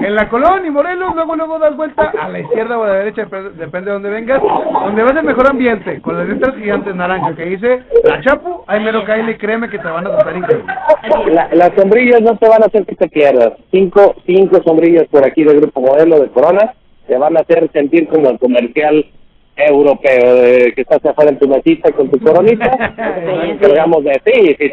En 0.05 0.15
la 0.15 0.29
Colón 0.29 0.67
y 0.67 0.71
Morelos, 0.71 1.15
luego 1.15 1.37
luego 1.37 1.59
das 1.59 1.75
vuelta 1.75 2.13
a 2.21 2.29
la 2.29 2.41
izquierda 2.41 2.79
o 2.79 2.83
a 2.85 2.89
la 2.89 2.95
derecha, 2.97 3.23
dep- 3.31 3.53
depende 3.53 3.87
de 3.87 3.93
donde 3.95 4.11
vengas, 4.11 4.43
donde 4.43 5.03
vas 5.03 5.17
el 5.17 5.23
mejor 5.25 5.49
ambiente, 5.49 6.03
con 6.03 6.19
las 6.19 6.29
letras 6.29 6.55
gigantes 6.57 6.95
naranja 6.95 7.35
que 7.35 7.45
dice 7.47 7.83
la 8.05 8.21
Chapu, 8.21 8.63
ahí 8.67 8.81
mero 8.85 9.05
caile, 9.07 9.39
créeme 9.39 9.71
que 9.71 9.79
te 9.79 9.89
van 9.89 10.07
a 10.07 10.11
tratar 10.17 10.37
increíble. 10.37 10.67
La- 11.33 11.49
las 11.53 11.73
sombrillas 11.75 12.21
no 12.21 12.37
te 12.37 12.47
van 12.47 12.63
a 12.63 12.67
hacer 12.67 12.85
que 12.85 12.95
te 12.95 13.09
pierdas. 13.09 13.55
Cinco, 13.71 14.17
cinco 14.27 14.63
sombrillas 14.65 15.07
por 15.09 15.25
aquí 15.25 15.45
del 15.45 15.61
Grupo 15.63 15.81
Modelo 15.81 16.21
de 16.21 16.29
Corona 16.29 16.75
te 17.07 17.17
van 17.17 17.37
a 17.37 17.41
hacer 17.41 17.71
sentir 17.73 18.09
como 18.09 18.31
el 18.31 18.39
comercial 18.39 19.07
europeo 19.57 20.35
de 20.37 20.73
que 20.75 20.83
estás 20.83 21.05
afuera 21.05 21.31
en 21.31 21.39
tu 21.39 21.49
mesita 21.49 21.93
con 21.93 22.11
tu 22.11 22.19
coronita. 22.19 22.71
Encargamos 23.45 24.05
de 24.05 24.21
sí, 24.25 24.57
sí. 24.59 24.73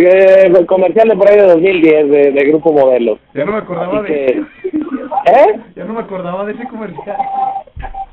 Eh, 0.00 0.46
el 0.46 0.66
comercial 0.66 1.08
de 1.08 1.16
por 1.16 1.28
ahí 1.28 1.36
de 1.36 1.46
2010 1.46 2.10
de, 2.10 2.30
de 2.30 2.44
Grupo 2.44 2.72
Modelo. 2.72 3.18
Ya 3.34 3.44
no 3.44 3.52
me 3.52 3.58
acordaba 3.58 3.98
Así 3.98 4.12
de 4.12 4.26
que, 4.26 4.42
¿Eh? 5.26 5.60
ya 5.74 5.84
no 5.84 5.94
me 5.94 6.00
acordaba 6.00 6.44
de 6.44 6.52
ese 6.52 6.68
comercial. 6.68 7.16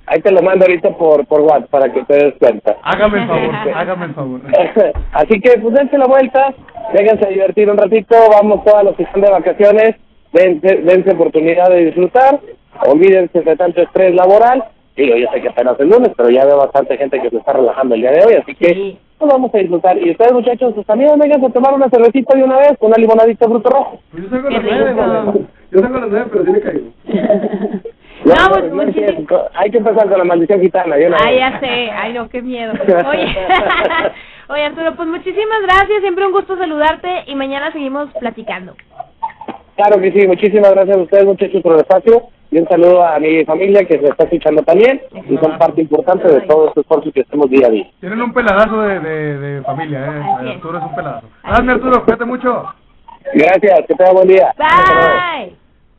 Ahí 0.07 0.19
te 0.21 0.31
lo 0.31 0.41
mando 0.41 0.65
ahorita 0.65 0.89
por, 0.91 1.25
por 1.27 1.41
WhatsApp 1.41 1.69
para 1.69 1.93
que 1.93 2.03
te 2.05 2.13
des 2.13 2.33
cuenta. 2.39 2.75
Hágame 2.81 3.21
el 3.21 3.27
favor, 3.27 3.55
hágame 3.75 4.05
el 4.05 4.13
favor. 4.13 4.41
Así 5.11 5.39
que 5.39 5.59
pues 5.59 5.73
dense 5.75 5.97
la 5.97 6.07
vuelta, 6.07 6.53
déjense 6.93 7.29
divertir 7.29 7.69
un 7.69 7.77
ratito, 7.77 8.15
vamos 8.31 8.63
todos 8.63 8.83
los 8.83 8.95
que 8.95 9.03
están 9.03 9.21
de 9.21 9.29
vacaciones, 9.29 9.95
dense, 10.33 10.77
dense 10.77 11.11
oportunidad 11.11 11.69
de 11.69 11.85
disfrutar, 11.85 12.39
olvídense 12.87 13.41
de 13.41 13.55
tanto 13.55 13.81
estrés 13.81 14.13
laboral, 14.15 14.63
digo, 14.95 15.15
yo 15.15 15.27
sé 15.31 15.41
que 15.41 15.49
apenas 15.49 15.79
el 15.79 15.89
lunes, 15.89 16.11
pero 16.15 16.29
ya 16.29 16.45
veo 16.45 16.57
bastante 16.57 16.97
gente 16.97 17.21
que 17.21 17.29
se 17.29 17.37
está 17.37 17.53
relajando 17.53 17.95
el 17.95 18.01
día 18.01 18.11
de 18.11 18.25
hoy, 18.25 18.33
así 18.35 18.55
que 18.55 18.97
pues 19.17 19.31
vamos 19.31 19.53
a 19.53 19.57
disfrutar. 19.57 19.97
Y 19.97 20.11
ustedes 20.11 20.33
muchachos, 20.33 20.73
pues 20.73 20.87
también 20.87 21.17
vengan 21.17 21.43
a 21.43 21.49
tomar 21.49 21.73
una 21.73 21.89
cervecita 21.89 22.35
de 22.37 22.43
una 22.43 22.57
vez, 22.57 22.77
con 22.77 22.87
una 22.89 22.97
limonadita 22.97 23.47
fruto 23.47 23.69
rojo. 23.69 23.99
Pues 24.11 24.23
yo 24.23 24.29
salgo 24.29 24.47
a 24.47 24.51
las 24.51 24.63
nueve, 24.63 25.45
yo 25.71 25.79
salgo 25.79 25.97
a 25.97 25.99
las 26.01 26.09
nueve, 26.09 26.25
pero 26.31 26.45
sí 26.45 26.51
me 26.51 26.61
caigo. 26.61 26.85
No, 28.25 28.33
pues, 28.49 28.73
no 28.73 28.81
empieces, 28.81 29.17
hay 29.53 29.69
que 29.69 29.77
empezar 29.77 30.09
con 30.09 30.17
la 30.17 30.23
maldición 30.23 30.59
gitana, 30.59 30.95
de 30.95 31.05
una 31.05 31.17
Ay, 31.21 31.35
vez. 31.35 31.39
ya 31.41 31.59
sé. 31.59 31.91
Ay, 31.91 32.13
no, 32.13 32.27
qué 32.27 32.41
miedo. 32.41 32.73
Oye, 32.73 33.27
oye 34.49 34.63
Arturo, 34.63 34.95
pues 34.95 35.07
muchísimas 35.07 35.61
gracias. 35.61 36.01
Siempre 36.01 36.25
un 36.25 36.31
gusto 36.31 36.57
saludarte 36.57 37.07
y 37.27 37.35
mañana 37.35 37.71
seguimos 37.71 38.09
platicando. 38.19 38.73
Claro 39.75 40.01
que 40.01 40.11
sí, 40.11 40.25
muchísimas 40.25 40.71
gracias 40.71 40.97
a 40.97 41.01
ustedes 41.01 41.25
muchachos 41.25 41.61
por 41.61 41.73
el 41.73 41.81
espacio 41.81 42.23
y 42.55 42.59
un 42.59 42.67
saludo 42.69 43.05
a 43.05 43.19
mi 43.19 43.43
familia 43.43 43.83
que 43.85 43.99
se 43.99 44.05
está 44.07 44.23
escuchando 44.23 44.63
también 44.63 45.01
y 45.29 45.37
son 45.37 45.57
parte 45.57 45.81
importante 45.81 46.25
de 46.27 46.41
todo 46.41 46.69
este 46.69 46.79
esfuerzo 46.81 47.11
que 47.11 47.21
hacemos 47.21 47.49
día 47.49 47.67
a 47.67 47.69
día. 47.69 47.85
Tienen 47.99 48.21
un 48.21 48.31
peladazo 48.33 48.81
de, 48.81 48.99
de, 49.01 49.37
de 49.39 49.61
familia, 49.63 49.99
eh. 50.05 50.49
Arturo 50.51 50.77
es 50.77 50.83
un 50.85 50.95
peladazo. 50.95 51.27
Hazme 51.43 51.71
Arturo, 51.73 52.03
cuídate 52.05 52.25
mucho. 52.25 52.63
Gracias, 53.33 53.79
que 53.87 53.95
tenga 53.95 54.11
buen 54.13 54.27
día. 54.29 54.53
Bye. 54.57 55.53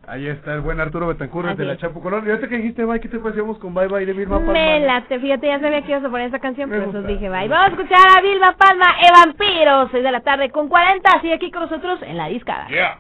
Ahí 0.09 0.29
está 0.29 0.55
el 0.55 0.61
buen 0.61 0.79
Arturo 0.81 1.09
Betancur 1.09 1.47
desde 1.49 1.65
la 1.65 1.73
es. 1.73 1.81
Chapo 1.81 2.01
Colón. 2.01 2.23
Y 2.27 2.31
ahorita 2.31 2.49
que 2.49 2.57
dijiste, 2.59 2.85
bye, 2.85 3.01
¿qué 3.01 3.09
te 3.09 3.19
parecíamos 3.19 3.59
con 3.59 3.75
Bye 3.75 3.89
Bye 3.89 4.07
de 4.07 4.13
Vilma 4.13 4.37
Palma? 4.39 4.53
Me 4.53 4.81
late, 4.81 5.19
fíjate, 5.19 5.49
ya 5.49 5.59
sabía 5.61 5.83
que 5.83 5.91
ibas 5.91 6.05
a 6.05 6.09
poner 6.09 6.27
esta 6.27 6.39
canción, 6.39 6.71
Me 6.71 6.79
por 6.79 6.89
eso 6.91 6.99
gusta. 6.99 7.13
dije, 7.13 7.29
bye. 7.29 7.49
Vamos 7.49 7.67
a 7.67 7.83
escuchar 7.83 7.99
a 8.17 8.23
Vilma 8.23 8.57
Palma, 8.57 8.87
E 9.03 9.11
Vampiro, 9.13 9.89
6 9.91 10.05
de 10.05 10.13
la 10.13 10.21
tarde 10.21 10.51
con 10.51 10.69
40, 10.69 11.21
sigue 11.21 11.35
aquí 11.35 11.51
con 11.51 11.63
nosotros 11.63 11.99
en 12.03 12.17
la 12.17 12.29
discada. 12.29 12.69
Yeah. 12.69 12.99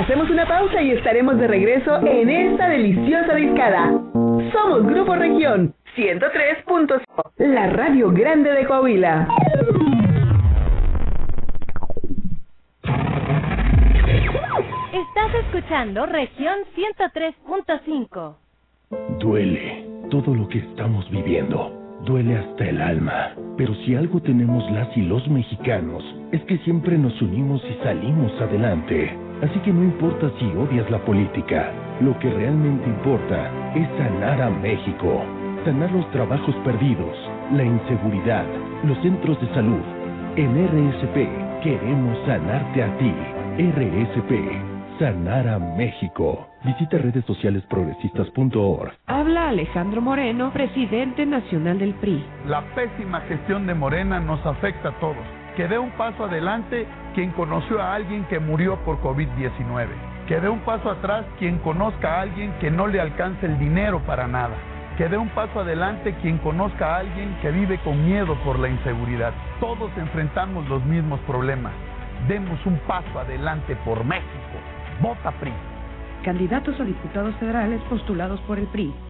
Hacemos 0.00 0.30
una 0.30 0.46
pausa 0.46 0.80
y 0.80 0.92
estaremos 0.92 1.36
de 1.36 1.46
regreso 1.46 2.00
en 2.06 2.30
esta 2.30 2.70
deliciosa 2.70 3.34
discada. 3.34 3.90
Somos 4.50 4.86
Grupo 4.86 5.14
Región 5.14 5.74
103.5, 5.94 7.02
la 7.36 7.66
radio 7.66 8.10
grande 8.10 8.50
de 8.50 8.64
Coahuila. 8.64 9.28
Estás 14.90 15.34
escuchando 15.44 16.06
región 16.06 16.54
103.5. 16.74 18.36
Duele 19.18 19.84
todo 20.10 20.34
lo 20.34 20.48
que 20.48 20.60
estamos 20.60 21.10
viviendo. 21.10 21.76
Duele 22.06 22.38
hasta 22.38 22.64
el 22.64 22.80
alma. 22.80 23.34
Pero 23.58 23.74
si 23.84 23.94
algo 23.94 24.22
tenemos 24.22 24.64
las 24.70 24.96
y 24.96 25.02
los 25.02 25.28
mexicanos, 25.28 26.02
es 26.32 26.42
que 26.44 26.56
siempre 26.60 26.96
nos 26.96 27.20
unimos 27.20 27.62
y 27.68 27.74
salimos 27.84 28.32
adelante. 28.40 29.29
Así 29.42 29.58
que 29.60 29.72
no 29.72 29.82
importa 29.82 30.30
si 30.38 30.44
odias 30.54 30.90
la 30.90 30.98
política, 30.98 31.72
lo 32.00 32.18
que 32.18 32.28
realmente 32.30 32.86
importa 32.86 33.50
es 33.74 33.88
sanar 33.96 34.42
a 34.42 34.50
México. 34.50 35.24
Sanar 35.64 35.90
los 35.92 36.10
trabajos 36.10 36.54
perdidos, 36.56 37.16
la 37.52 37.64
inseguridad, 37.64 38.44
los 38.84 38.98
centros 38.98 39.40
de 39.40 39.48
salud. 39.54 39.80
En 40.36 40.52
RSP 40.66 41.62
queremos 41.62 42.18
sanarte 42.26 42.82
a 42.82 42.98
ti. 42.98 43.14
RSP, 43.56 44.98
sanar 44.98 45.48
a 45.48 45.58
México. 45.58 46.46
Visita 46.62 46.98
redes 46.98 47.24
sociales 47.24 47.64
progresistas.org. 47.70 48.92
Habla 49.06 49.48
Alejandro 49.48 50.02
Moreno, 50.02 50.52
presidente 50.52 51.24
nacional 51.24 51.78
del 51.78 51.94
PRI. 51.94 52.22
La 52.46 52.62
pésima 52.74 53.22
gestión 53.22 53.66
de 53.66 53.74
Morena 53.74 54.20
nos 54.20 54.44
afecta 54.44 54.90
a 54.90 55.00
todos. 55.00 55.39
Que 55.56 55.66
dé 55.66 55.78
un 55.78 55.90
paso 55.90 56.24
adelante 56.24 56.86
quien 57.14 57.32
conoció 57.32 57.82
a 57.82 57.94
alguien 57.94 58.24
que 58.24 58.38
murió 58.38 58.76
por 58.84 59.00
COVID-19. 59.00 59.88
Que 60.28 60.40
dé 60.40 60.48
un 60.48 60.60
paso 60.60 60.90
atrás 60.90 61.24
quien 61.38 61.58
conozca 61.58 62.14
a 62.14 62.20
alguien 62.22 62.52
que 62.60 62.70
no 62.70 62.86
le 62.86 63.00
alcance 63.00 63.46
el 63.46 63.58
dinero 63.58 64.00
para 64.06 64.28
nada. 64.28 64.54
Que 64.96 65.08
dé 65.08 65.16
un 65.16 65.28
paso 65.30 65.60
adelante 65.60 66.14
quien 66.22 66.38
conozca 66.38 66.94
a 66.94 66.98
alguien 66.98 67.36
que 67.42 67.50
vive 67.50 67.78
con 67.78 68.04
miedo 68.06 68.36
por 68.44 68.58
la 68.58 68.68
inseguridad. 68.68 69.32
Todos 69.58 69.90
enfrentamos 69.96 70.68
los 70.68 70.84
mismos 70.84 71.18
problemas. 71.20 71.72
Demos 72.28 72.64
un 72.64 72.78
paso 72.86 73.18
adelante 73.18 73.76
por 73.84 74.04
México. 74.04 74.56
Vota 75.00 75.32
PRI. 75.32 75.52
Candidatos 76.24 76.78
a 76.78 76.84
diputados 76.84 77.34
federales 77.36 77.80
postulados 77.88 78.40
por 78.42 78.58
el 78.58 78.66
PRI. 78.66 79.09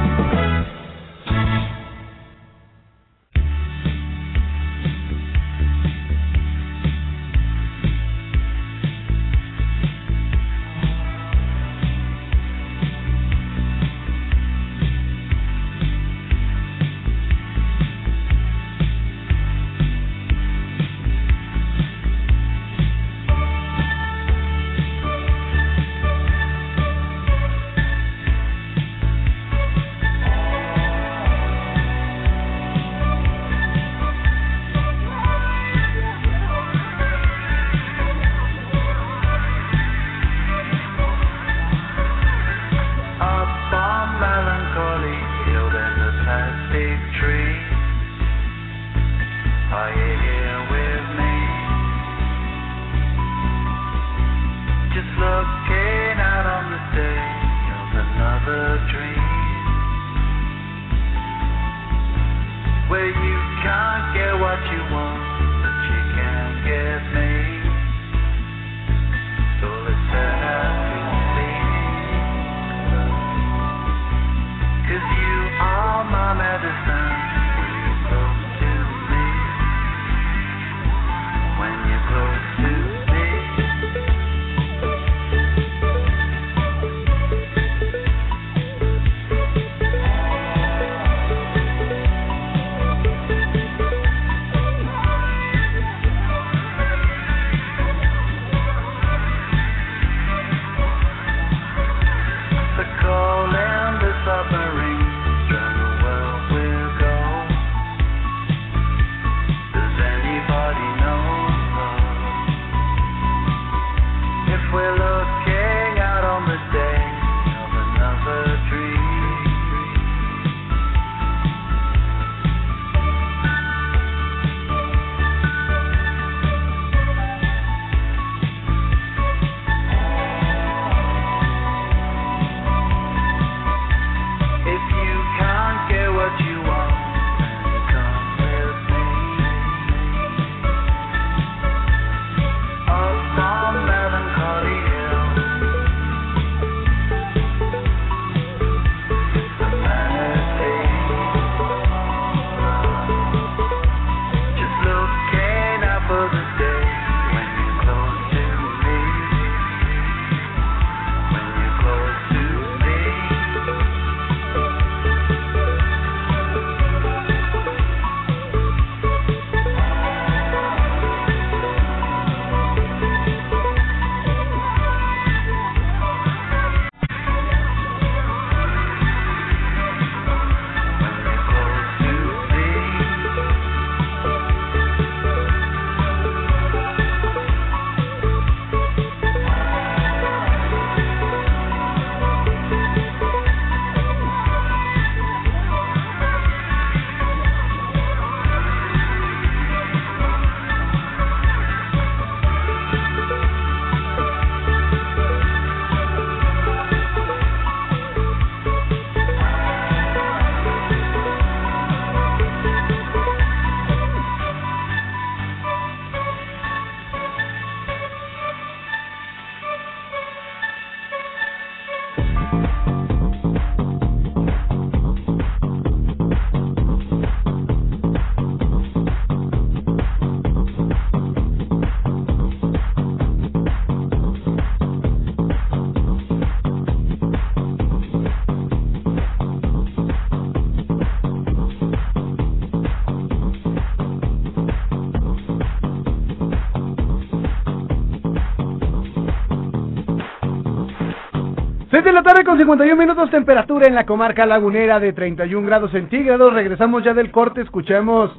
Con 252.51 252.59
51 252.59 252.97
minutos, 252.97 253.31
temperatura 253.31 253.87
en 253.87 253.95
la 253.95 254.05
comarca 254.05 254.45
lagunera 254.45 254.99
de 254.99 255.13
31 255.13 255.65
grados 255.65 255.89
centígrados. 255.91 256.53
Regresamos 256.53 257.01
ya 257.01 257.13
del 257.13 257.31
corte, 257.31 257.61
escuchamos 257.61 258.29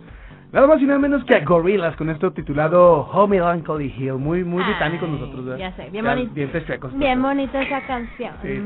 nada 0.53 0.66
más 0.66 0.80
y 0.82 0.84
nada 0.84 0.98
menos 0.98 1.24
que 1.24 1.34
a 1.34 1.44
Gorillaz 1.44 1.96
con 1.96 2.11
esto 2.11 2.30
titulado 2.32 3.00
Home 3.12 3.36
Melancholy 3.38 3.92
Hill. 3.96 4.14
Muy, 4.14 4.44
muy 4.44 4.62
británicos 4.62 5.09
nosotros, 5.09 5.44
¿verdad? 5.46 5.59
ya 5.59 5.72
sé, 5.76 5.90
bien 5.90 6.05
bonito. 6.05 6.32
Chuecos. 6.66 6.96
Bien 6.98 7.20
bonita 7.22 7.62
esa 7.62 7.80
canción. 7.86 8.32
Sí, 8.42 8.62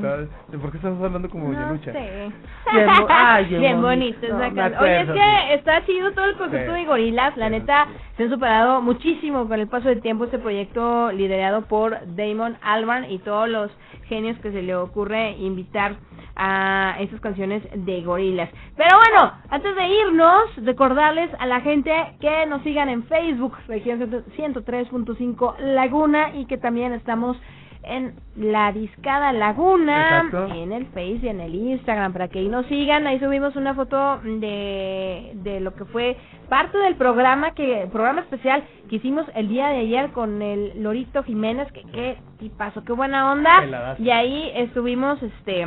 ¿por 0.61 0.71
qué 0.71 0.77
estamos 0.79 1.03
hablando 1.03 1.31
como 1.31 1.53
No 1.53 1.59
Yelucha? 1.67 1.93
sé. 1.93 2.31
Bien 2.73 2.87
bo- 2.87 3.07
ay, 3.09 3.45
bien 3.47 3.61
bien 3.61 3.83
bonito. 3.83 4.27
esa 4.27 4.53
canción. 4.53 4.83
Oye, 4.83 5.01
es 5.01 5.11
que 5.11 5.55
está 5.55 5.85
chido 5.87 6.13
todo 6.13 6.25
el 6.27 6.37
concepto 6.37 6.73
Sí. 6.75 6.81
de 6.81 6.87
gorilas. 6.87 7.37
La 7.37 7.49
neta, 7.51 7.87
se 8.17 8.25
han 8.25 8.31
superado 8.31 8.83
muchísimo 8.83 9.47
con 9.49 9.61
el 9.61 9.69
paso 9.69 9.89
del 9.89 10.01
tiempo 10.03 10.25
este 10.25 10.39
proyecto 10.39 11.13
liderado 11.13 11.63
por 11.63 11.99
Damon 12.17 12.57
Albarn 12.63 13.11
y 13.11 13.19
todos 13.21 13.49
los 13.49 13.71
genios 14.09 14.37
que 14.39 14.51
se 14.51 14.63
le 14.63 14.75
ocurre 14.75 15.33
invitar 15.39 15.97
a 16.37 16.97
estas 17.01 17.21
canciones 17.21 17.63
de 17.75 18.03
gorilas. 18.03 18.51
Pero 18.77 18.97
bueno, 18.97 19.33
antes 19.49 19.75
de 19.75 19.89
irnos, 19.89 20.57
recordarles 20.65 21.31
a 21.39 21.47
la 21.47 21.61
gente 21.61 21.93
que 22.21 22.47
nos 22.47 22.63
sigan 22.63 22.89
en 22.89 23.05
Facebook, 23.05 23.57
región 23.67 24.01
103.5 24.01 25.59
Laguna, 25.59 26.35
y 26.35 26.45
que 26.47 26.59
también 26.59 26.93
estamos 26.93 27.37
en 27.87 28.15
La 28.37 28.73
Discada 28.73 29.33
Laguna, 29.33 30.25
Exacto. 30.25 30.55
en 30.55 30.73
el 30.73 30.87
Face 30.87 31.21
y 31.23 31.29
en 31.29 31.41
el 31.41 31.55
Instagram, 31.55 32.13
para 32.13 32.29
que 32.29 32.41
ahí 32.41 32.49
nos 32.49 32.67
sigan. 32.67 33.07
Ahí 33.07 33.19
subimos 33.21 33.55
una 33.57 33.75
foto 33.75 34.19
de, 34.25 35.33
de 35.35 35.61
lo 35.61 35.75
que 35.75 35.85
fue 35.87 36.17
parte 36.49 36.77
del 36.79 36.97
programa, 36.97 37.53
que 37.53 37.89
programa 37.93 38.23
especial 38.23 38.65
que 38.89 38.97
hicimos 38.97 39.27
el 39.35 39.49
día 39.49 39.69
de 39.69 39.79
ayer 39.79 40.11
con 40.11 40.43
el 40.43 40.83
Lorito 40.83 41.23
Jiménez, 41.23 41.71
que 41.73 41.83
qué 41.93 42.19
tipazo, 42.39 42.85
qué 42.85 42.93
buena 42.93 43.33
onda. 43.33 43.97
Y 43.99 44.11
ahí 44.11 44.51
estuvimos, 44.55 45.23
este... 45.23 45.67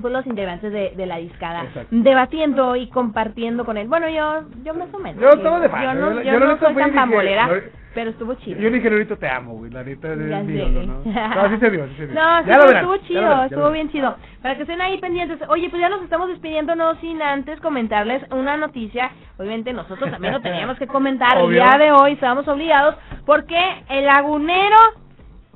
pues 0.00 0.12
los 0.12 0.26
integrantes 0.26 0.72
de, 0.72 0.92
de 0.96 1.06
la 1.06 1.16
discada 1.18 1.64
Exacto. 1.64 1.88
debatiendo 1.90 2.76
y 2.76 2.88
compartiendo 2.88 3.64
con 3.64 3.76
él. 3.76 3.88
Bueno, 3.88 4.08
yo 4.08 4.42
yo 4.64 4.74
más 4.74 4.92
o 4.92 4.98
menos. 4.98 5.20
Yo 5.22 5.28
estaba 5.30 5.60
de 5.60 5.68
fan, 5.68 5.82
Yo 5.82 5.94
no, 5.94 6.12
yo- 6.22 6.32
yo 6.32 6.40
no 6.40 6.58
soy 6.58 6.74
tan 6.74 6.92
pambolera, 6.94 7.48
pero 7.94 8.10
estuvo 8.10 8.34
chido. 8.34 8.60
Yo 8.60 8.70
dije, 8.70 8.88
ahorita 8.88 9.14
te 9.16 9.28
amo, 9.28 9.54
güey. 9.54 9.70
La 9.70 9.84
neta 9.84 10.12
es 10.12 10.18
mi 10.18 10.54
ídolo, 10.54 10.82
¿no? 10.82 10.94
No, 11.04 11.48
sí 11.50 11.56
se 11.60 11.70
vio, 11.70 11.86
sí 11.88 11.94
se 11.96 12.06
vio. 12.06 12.14
No, 12.14 12.38
sí, 12.40 12.44
verán, 12.46 12.76
estuvo 12.76 12.96
chido, 12.98 13.20
verán, 13.22 13.44
estuvo 13.44 13.70
bien 13.70 13.90
chido. 13.90 14.16
Para 14.42 14.56
que 14.56 14.62
estén 14.62 14.80
ahí 14.80 14.98
pendientes. 14.98 15.38
Oye, 15.48 15.70
pues 15.70 15.80
ya 15.80 15.88
nos 15.88 16.02
estamos 16.02 16.28
despidiendo, 16.28 16.74
no 16.74 16.96
sin 16.96 17.22
antes 17.22 17.60
comentarles 17.60 18.22
una 18.32 18.56
noticia. 18.56 19.10
Obviamente 19.38 19.72
nosotros 19.72 20.10
también 20.10 20.32
lo 20.34 20.40
teníamos 20.40 20.76
que 20.78 20.86
comentar 20.88 21.38
el 21.38 21.50
día 21.52 21.76
de 21.78 21.92
hoy, 21.92 22.12
estábamos 22.14 22.48
obligados, 22.48 22.96
porque 23.26 23.58
el 23.88 24.06
lagunero, 24.06 24.76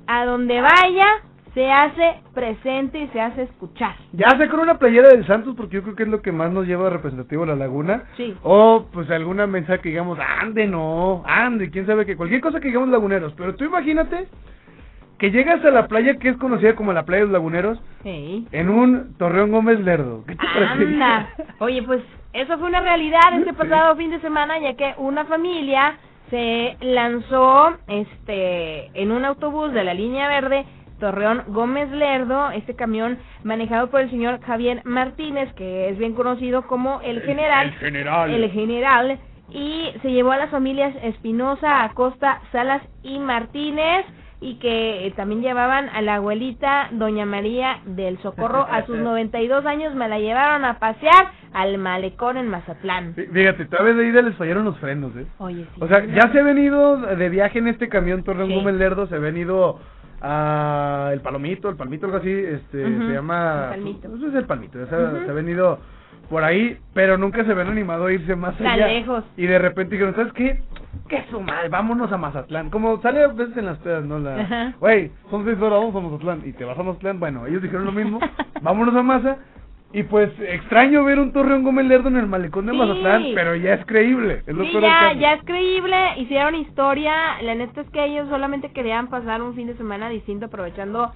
a 0.06 0.24
donde 0.24 0.60
vaya, 0.60 1.06
se 1.58 1.68
hace 1.72 2.20
presente 2.34 3.00
y 3.00 3.08
se 3.08 3.20
hace 3.20 3.42
escuchar. 3.42 3.96
Ya 4.12 4.28
sé 4.38 4.48
con 4.48 4.60
una 4.60 4.78
playera 4.78 5.08
del 5.08 5.26
Santos 5.26 5.56
porque 5.56 5.74
yo 5.74 5.82
creo 5.82 5.96
que 5.96 6.04
es 6.04 6.08
lo 6.08 6.22
que 6.22 6.30
más 6.30 6.52
nos 6.52 6.68
lleva 6.68 6.88
representativo 6.88 7.42
a 7.42 7.46
la 7.46 7.56
laguna. 7.56 8.04
Sí. 8.16 8.32
O 8.44 8.86
pues 8.92 9.10
alguna 9.10 9.48
mensaje 9.48 9.80
que 9.80 9.88
digamos, 9.88 10.20
ande 10.20 10.68
no, 10.68 11.24
ande, 11.26 11.68
quién 11.72 11.84
sabe 11.84 12.06
que 12.06 12.16
cualquier 12.16 12.40
cosa 12.40 12.60
que 12.60 12.68
digamos 12.68 12.90
laguneros. 12.90 13.32
Pero 13.36 13.56
tú 13.56 13.64
imagínate 13.64 14.28
que 15.18 15.32
llegas 15.32 15.64
a 15.64 15.70
la 15.70 15.88
playa 15.88 16.16
que 16.20 16.28
es 16.28 16.36
conocida 16.36 16.76
como 16.76 16.92
la 16.92 17.04
playa 17.04 17.22
de 17.22 17.26
los 17.26 17.32
laguneros 17.32 17.80
Sí. 18.04 18.46
en 18.52 18.68
un 18.68 19.16
Torreón 19.18 19.50
Gómez 19.50 19.80
Lerdo. 19.80 20.22
¿Qué 20.28 20.36
te 20.36 20.46
parece? 20.46 21.26
Oye, 21.58 21.82
pues 21.82 22.02
eso 22.34 22.56
fue 22.56 22.68
una 22.68 22.82
realidad 22.82 23.20
este 23.36 23.52
pasado 23.52 23.96
fin 23.96 24.12
de 24.12 24.20
semana, 24.20 24.60
ya 24.60 24.74
que 24.74 24.94
una 24.98 25.24
familia 25.24 25.96
se 26.30 26.76
lanzó 26.82 27.72
este 27.88 28.90
en 28.94 29.10
un 29.10 29.24
autobús 29.24 29.72
de 29.72 29.82
la 29.82 29.94
línea 29.94 30.28
verde 30.28 30.64
Torreón 30.98 31.42
Gómez 31.48 31.90
Lerdo, 31.90 32.50
este 32.50 32.74
camión 32.74 33.18
manejado 33.44 33.88
por 33.90 34.00
el 34.00 34.10
señor 34.10 34.40
Javier 34.42 34.82
Martínez, 34.84 35.52
que 35.54 35.88
es 35.90 35.98
bien 35.98 36.14
conocido 36.14 36.66
como 36.66 37.00
el 37.02 37.22
general. 37.22 37.68
el 37.68 37.72
general. 37.74 38.30
El 38.30 38.50
general. 38.50 39.18
Y 39.50 39.90
se 40.02 40.10
llevó 40.10 40.32
a 40.32 40.36
las 40.36 40.50
familias 40.50 40.94
Espinosa, 41.02 41.82
Acosta, 41.84 42.40
Salas 42.52 42.82
y 43.02 43.18
Martínez 43.18 44.04
y 44.40 44.56
que 44.60 45.06
eh, 45.06 45.10
también 45.16 45.40
llevaban 45.42 45.88
a 45.88 46.00
la 46.02 46.16
abuelita 46.16 46.88
Doña 46.92 47.24
María 47.26 47.78
del 47.86 48.18
Socorro 48.18 48.66
a 48.70 48.84
sus 48.86 48.96
92 48.98 49.64
años 49.66 49.94
me 49.94 50.06
la 50.08 50.18
llevaron 50.20 50.64
a 50.64 50.78
pasear 50.78 51.32
al 51.54 51.78
malecón 51.78 52.36
en 52.36 52.46
Mazatlán. 52.48 53.14
Fí- 53.16 53.28
Fíjate, 53.32 53.64
todavía 53.64 53.94
de 53.94 54.06
ida 54.08 54.22
les 54.22 54.36
fallaron 54.36 54.64
los 54.64 54.78
frenos, 54.78 55.16
¿eh? 55.16 55.26
Oye, 55.38 55.64
sí. 55.74 55.80
O 55.80 55.88
sea, 55.88 56.04
ya 56.04 56.30
se 56.30 56.38
ha 56.38 56.42
venido 56.44 56.98
de 56.98 57.28
viaje 57.30 57.58
en 57.58 57.68
este 57.68 57.88
camión 57.88 58.22
Torreón 58.22 58.48
Sí. 58.50 58.54
Gómez 58.54 58.74
Lerdo, 58.74 59.06
se 59.08 59.16
ha 59.16 59.18
venido 59.18 59.80
a 60.20 61.10
el 61.12 61.20
Palomito, 61.20 61.68
el 61.68 61.76
Palmito, 61.76 62.06
algo 62.06 62.18
así, 62.18 62.30
este, 62.30 62.82
se 62.84 63.12
llama... 63.12 63.70
el 63.74 63.80
Palmito. 63.82 64.08
Pues 64.10 64.22
es 64.22 64.34
el 64.34 64.44
Palmito, 64.46 64.86
se, 64.86 64.94
ha- 64.94 64.98
Ujú. 64.98 65.24
se 65.24 65.30
ha 65.30 65.34
venido 65.34 65.78
por 66.28 66.44
ahí, 66.44 66.76
pero 66.92 67.16
nunca 67.16 67.44
se 67.44 67.52
habían 67.52 67.68
animado 67.68 68.06
a 68.06 68.12
irse 68.12 68.36
más 68.36 68.56
Tan 68.58 68.66
allá. 68.66 68.86
lejos. 68.88 69.24
Y 69.36 69.46
de 69.46 69.58
repente 69.58 69.94
dijeron, 69.94 70.14
¿sabes 70.14 70.32
qué? 70.34 70.60
¿Qué 71.08 71.24
su 71.30 71.40
madre? 71.40 71.68
Vámonos 71.70 72.12
a 72.12 72.18
Mazatlán. 72.18 72.68
Como 72.70 73.00
sale 73.00 73.22
a 73.24 73.28
veces 73.28 73.56
en 73.56 73.64
las 73.66 73.78
pedas, 73.78 74.04
¿no? 74.04 74.18
La. 74.18 74.74
Güey, 74.78 75.10
son 75.30 75.44
seis 75.46 75.56
horas, 75.58 75.80
vamos 75.80 75.94
a 75.96 76.00
Mazatlán. 76.00 76.42
Y 76.44 76.52
te 76.52 76.64
vas 76.66 76.78
a 76.78 76.82
Mazatlán. 76.82 77.18
Bueno, 77.18 77.46
ellos 77.46 77.62
dijeron 77.62 77.86
lo 77.86 77.92
mismo. 77.92 78.18
vámonos 78.62 78.94
a 78.94 79.02
Maza. 79.02 79.36
Y 79.92 80.02
pues 80.02 80.30
extraño 80.40 81.02
ver 81.04 81.18
un 81.18 81.32
Torreón 81.32 81.64
Gómez 81.64 81.86
Lerdo 81.86 82.08
en 82.08 82.16
el 82.16 82.26
malecón 82.26 82.66
de 82.66 82.72
Sí. 82.72 82.78
Mazatlán, 82.78 83.24
pero 83.34 83.56
ya 83.56 83.74
es 83.74 83.86
creíble. 83.86 84.42
Es 84.46 84.54
lo 84.54 84.64
Sí, 84.64 84.72
ya, 84.80 85.14
ya 85.14 85.32
es 85.34 85.42
creíble, 85.44 85.96
hicieron 86.18 86.54
historia, 86.56 87.40
la 87.42 87.54
neta 87.54 87.80
es 87.80 87.90
que 87.90 88.04
ellos 88.04 88.28
solamente 88.28 88.70
querían 88.72 89.08
pasar 89.08 89.40
un 89.42 89.54
fin 89.54 89.66
de 89.66 89.76
semana 89.76 90.10
distinto 90.10 90.46
aprovechando 90.46 91.12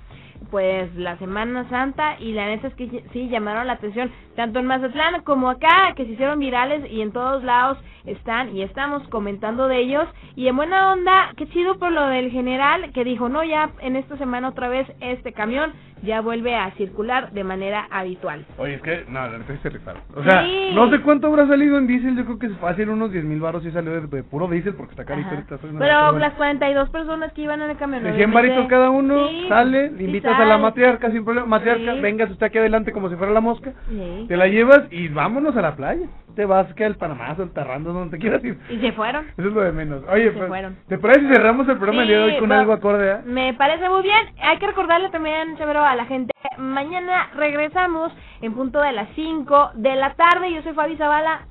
pues 0.51 0.93
la 0.97 1.17
Semana 1.19 1.69
Santa 1.69 2.17
y 2.19 2.33
la 2.33 2.47
neta 2.47 2.67
es 2.67 2.75
que 2.75 3.05
sí 3.13 3.29
llamaron 3.29 3.67
la 3.67 3.75
atención 3.75 4.11
tanto 4.35 4.59
en 4.59 4.67
Mazatlán 4.67 5.23
como 5.23 5.49
acá 5.49 5.93
que 5.95 6.05
se 6.05 6.13
hicieron 6.13 6.41
virales 6.41 6.91
y 6.91 7.01
en 7.01 7.13
todos 7.13 7.45
lados 7.45 7.79
están 8.07 8.55
y 8.57 8.63
estamos 8.63 9.07
comentando 9.09 9.69
de 9.69 9.79
ellos 9.79 10.09
y 10.35 10.49
en 10.49 10.57
buena 10.57 10.93
onda, 10.93 11.33
qué 11.37 11.47
chido 11.49 11.79
por 11.79 11.93
lo 11.93 12.07
del 12.09 12.31
general 12.33 12.91
que 12.93 13.05
dijo 13.05 13.29
no 13.29 13.45
ya 13.45 13.71
en 13.81 13.95
esta 13.95 14.17
semana 14.19 14.49
otra 14.49 14.69
vez 14.69 14.87
este 15.01 15.33
camión 15.33 15.73
ya 16.03 16.21
vuelve 16.21 16.55
a 16.55 16.71
circular 16.73 17.31
de 17.33 17.45
manera 17.45 17.87
habitual. 17.91 18.45
Oye, 18.59 18.75
es 18.75 18.83
que, 18.83 19.05
no, 19.09 19.21
la 19.21 19.39
neta 19.39 19.53
sí 19.53 19.59
se 19.63 19.69
rifaron. 19.71 20.03
O 20.15 20.23
sea, 20.23 20.43
Sí. 20.43 20.71
no 20.75 20.91
sé 20.91 21.01
cuánto 21.01 21.29
habrá 21.29 21.47
salido 21.47 21.79
en 21.79 21.87
diésel, 21.87 22.17
yo 22.17 22.25
creo 22.25 22.39
que 22.39 22.47
es 22.47 22.57
fácil, 22.59 22.89
unos 22.91 23.13
10 23.13 23.25
mil 23.25 23.41
baros 23.41 23.63
sí 23.63 23.71
salió 23.71 23.93
de, 23.93 24.07
de 24.07 24.23
puro 24.25 24.47
diésel 24.49 24.75
porque 24.75 24.93
está 24.93 25.05
carito 25.05 25.29
ahorita. 25.31 25.59
Pero 25.79 26.19
las 26.19 26.35
42 26.35 26.91
personas 26.91 27.33
que 27.33 27.43
iban 27.43 27.63
en 27.63 27.71
el 27.71 27.77
camión. 27.77 28.03
De 28.03 28.13
100 28.15 28.31
obviamente, 28.31 28.49
varitos 28.49 28.69
cada 28.71 28.91
uno, 28.91 29.29
sí, 29.29 29.47
sale, 29.49 29.91
sí 29.91 29.95
le 29.99 30.05
invitas 30.05 30.39
a 30.39 30.45
la 30.45 30.59
matriarca 30.59 31.11
sin 31.11 31.25
problema. 31.25 31.47
Matriarca, 31.47 31.95
Sí. 31.95 32.01
vengas 32.01 32.31
usted 32.31 32.47
aquí 32.47 32.59
adelante 32.59 32.93
como 32.93 33.09
si 33.09 33.17
fuera 33.17 33.33
la 33.33 33.41
mosca. 33.41 33.73
Sí. 33.89 34.25
Te 34.29 34.37
la 34.37 34.47
llevas 34.49 34.83
y 34.91 35.09
vámonos 35.09 35.57
a 35.57 35.63
la 35.63 35.75
playa. 35.77 36.07
Te 36.35 36.47
vas 36.47 36.73
que 36.73 36.83
al 36.87 36.97
Panamazo, 36.97 37.43
al 37.43 37.51
Tarrando, 37.51 37.93
donde 37.93 38.17
te 38.17 38.19
quieras 38.19 38.43
ir. 38.43 38.57
Y 38.71 38.79
se 38.79 38.93
fueron. 38.93 39.27
Eso 39.37 39.49
es 39.49 39.53
lo 39.55 39.61
de 39.61 39.71
menos. 39.73 40.03
Oye, 40.11 40.25
Se 40.25 40.31
pues, 40.31 40.49
fueron. 40.49 40.77
¿te 40.89 40.97
parece 40.97 41.21
si 41.21 41.27
cerramos 41.27 41.69
el 41.69 41.77
programa 41.77 42.03
el 42.03 42.09
día 42.09 42.17
de 42.19 42.25
hoy 42.25 42.33
Sí, 42.33 42.39
con 42.39 42.53
algo 42.53 42.73
acorde? 42.73 43.13
ah? 43.13 43.21
Me 43.27 43.53
parece 43.53 43.87
muy 43.91 44.01
bien. 44.03 44.19
Hay 44.43 44.57
que 44.57 44.67
recordarle 44.67 45.11
también, 45.11 45.59
Chavero, 45.59 45.85
a 45.93 45.97
la 45.97 46.07
gente. 46.07 46.33
Mañana 46.59 47.29
regresamos 47.37 48.13
en 48.41 48.53
punto 48.55 48.81
de 48.81 48.93
las 48.93 49.09
5 49.15 49.71
de 49.75 49.95
la 49.97 50.15
tarde. 50.15 50.53
Yo 50.53 50.63
soy 50.63 50.73
Fabi 50.75 50.97
Zavala. 50.97 51.43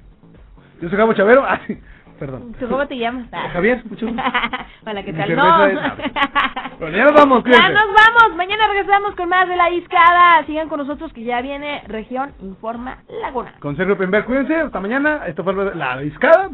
Yo 0.81 0.89
soy 0.89 0.97
Gabo 0.97 1.13
Chavero. 1.13 1.45
Ah, 1.47 1.59
sí, 1.67 1.77
perdón. 2.19 2.53
¿Tú 2.59 2.67
cómo 2.69 2.87
te 2.87 2.97
llamas? 2.97 3.27
Javier, 3.53 3.81
mucho 3.89 4.05
gusto. 4.07 4.21
Hola, 4.85 5.03
¿qué 5.03 5.13
tal? 5.13 5.35
No. 5.35 5.65
es- 5.65 5.79
Bueno, 6.79 6.97
ya 6.97 7.03
nos 7.05 7.13
vamos, 7.13 7.43
Ya 7.45 7.69
nos 7.69 7.85
vamos. 7.93 8.35
Mañana 8.35 8.67
regresamos 8.67 9.15
con 9.15 9.29
más 9.29 9.47
de 9.47 9.55
la 9.55 9.67
discada. 9.69 10.43
Sigan 10.47 10.67
con 10.69 10.79
nosotros 10.79 11.13
que 11.13 11.23
ya 11.23 11.41
viene 11.41 11.83
Región 11.87 12.33
Informa 12.41 12.97
Laguna. 13.21 13.53
Con 13.59 13.75
Sergio 13.77 13.97
Pember, 13.97 14.25
cuídense. 14.25 14.55
Hasta 14.55 14.79
mañana. 14.79 15.21
Esto 15.27 15.43
fue 15.43 15.53
la 15.75 15.97
discada. 15.97 16.49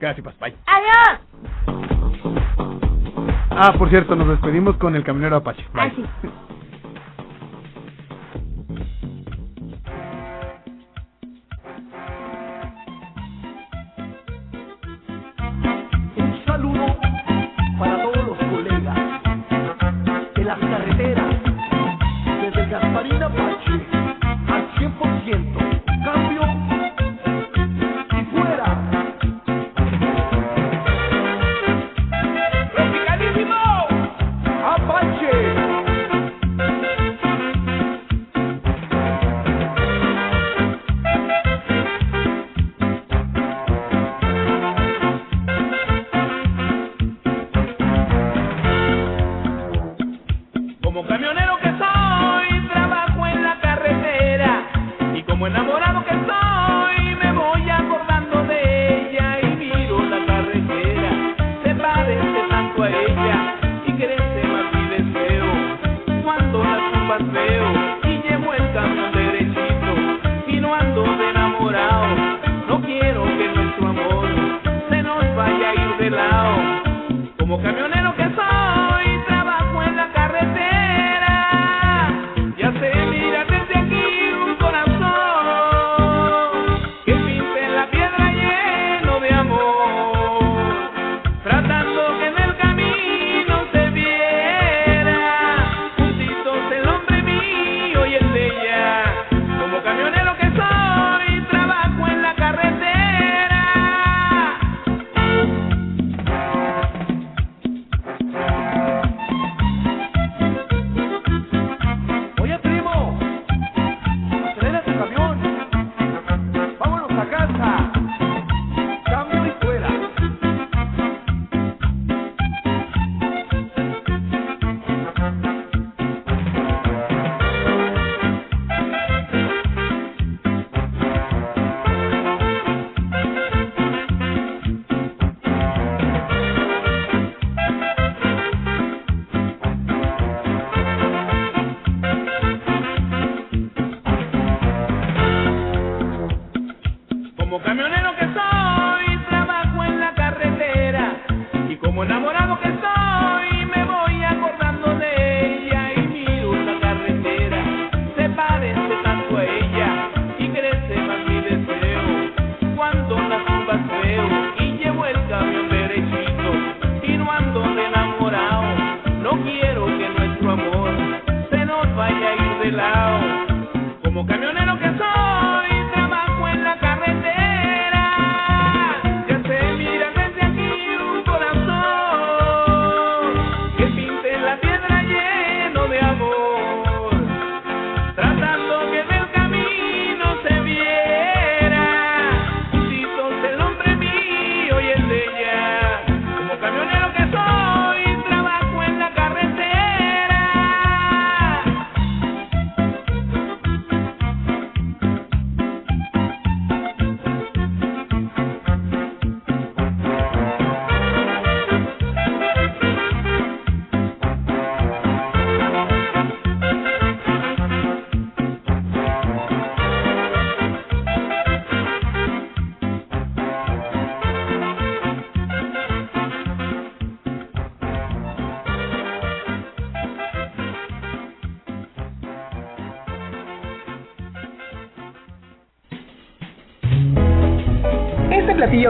Gracias, 0.00 0.38
bye. 0.40 0.54
¡Adiós! 0.66 1.20
Ah, 3.50 3.72
por 3.78 3.88
cierto, 3.90 4.16
nos 4.16 4.26
despedimos 4.28 4.76
con 4.78 4.96
el 4.96 5.04
camionero 5.04 5.36
Apache. 5.36 5.64
Bye. 5.72 5.82
Ah, 5.84 5.90
sí. 5.94 6.28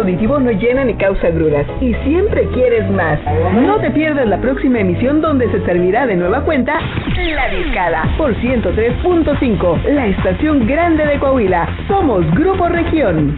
Auditivo 0.05 0.39
no 0.39 0.51
llena 0.51 0.85
ni 0.85 0.95
causa 0.95 1.31
gruras 1.31 1.67
y 1.81 1.95
siempre 2.05 2.47
quieres 2.49 2.91
más. 2.91 3.19
No 3.55 3.81
te 3.81 3.91
pierdas 3.91 4.29
la 4.29 4.39
próxima 4.39 4.81
emisión 4.81 5.23
donde 5.23 5.51
se 5.51 5.65
servirá 5.65 6.07
de 6.07 6.15
nueva 6.15 6.45
cuenta 6.45 6.79
La 7.17 7.49
Discada 7.49 8.15
por 8.19 8.37
103.5, 8.37 9.83
la 9.85 10.09
estación 10.09 10.67
grande 10.67 11.07
de 11.07 11.19
Coahuila. 11.19 11.67
Somos 11.89 12.31
Grupo 12.35 12.69
Región. 12.69 13.35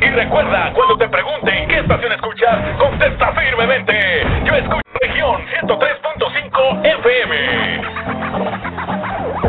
Y 0.00 0.08
recuerda, 0.08 0.72
cuando 0.72 0.96
te 0.96 1.06
pregunten 1.06 1.68
qué 1.68 1.80
estación 1.80 2.12
escuchas, 2.12 2.58
contesta 2.78 3.30
firmemente. 3.32 4.26
Yo 4.44 4.54
escucho 4.54 4.80
región 5.02 5.42
103.5 5.60 6.80
FM. 6.82 7.82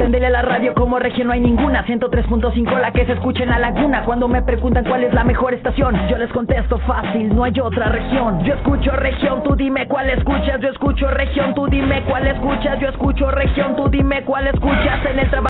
Prendele 0.03 0.29
la 0.31 0.41
radio 0.41 0.73
como 0.73 0.99
región 0.99 1.27
no 1.27 1.33
hay 1.33 1.39
ninguna. 1.39 1.85
103.5 1.85 2.77
la 2.77 2.91
que 2.91 3.05
se 3.05 3.13
escucha 3.13 3.43
en 3.43 3.49
la 3.51 3.57
laguna. 3.57 4.03
Cuando 4.03 4.27
me 4.27 4.41
preguntan 4.41 4.83
cuál 4.83 5.05
es 5.05 5.13
la 5.13 5.23
mejor 5.23 5.53
estación 5.53 5.95
Yo 6.09 6.17
les 6.17 6.29
contesto 6.31 6.77
fácil, 6.79 7.33
no 7.33 7.45
hay 7.45 7.57
otra 7.61 7.87
región. 7.87 8.43
Yo 8.43 8.55
escucho 8.55 8.91
región, 8.97 9.43
tú 9.43 9.55
dime 9.55 9.87
cuál 9.87 10.09
escuchas. 10.09 10.59
Yo 10.59 10.67
escucho 10.67 11.07
región, 11.07 11.53
tú 11.53 11.67
dime 11.67 12.03
cuál 12.03 12.27
escuchas. 12.27 12.81
Yo 12.81 12.89
escucho 12.89 13.31
región, 13.31 13.77
tú 13.77 13.87
dime 13.87 14.25
cuál 14.25 14.47
escuchas. 14.47 15.05
En 15.09 15.19
el 15.19 15.29
trabajo 15.29 15.41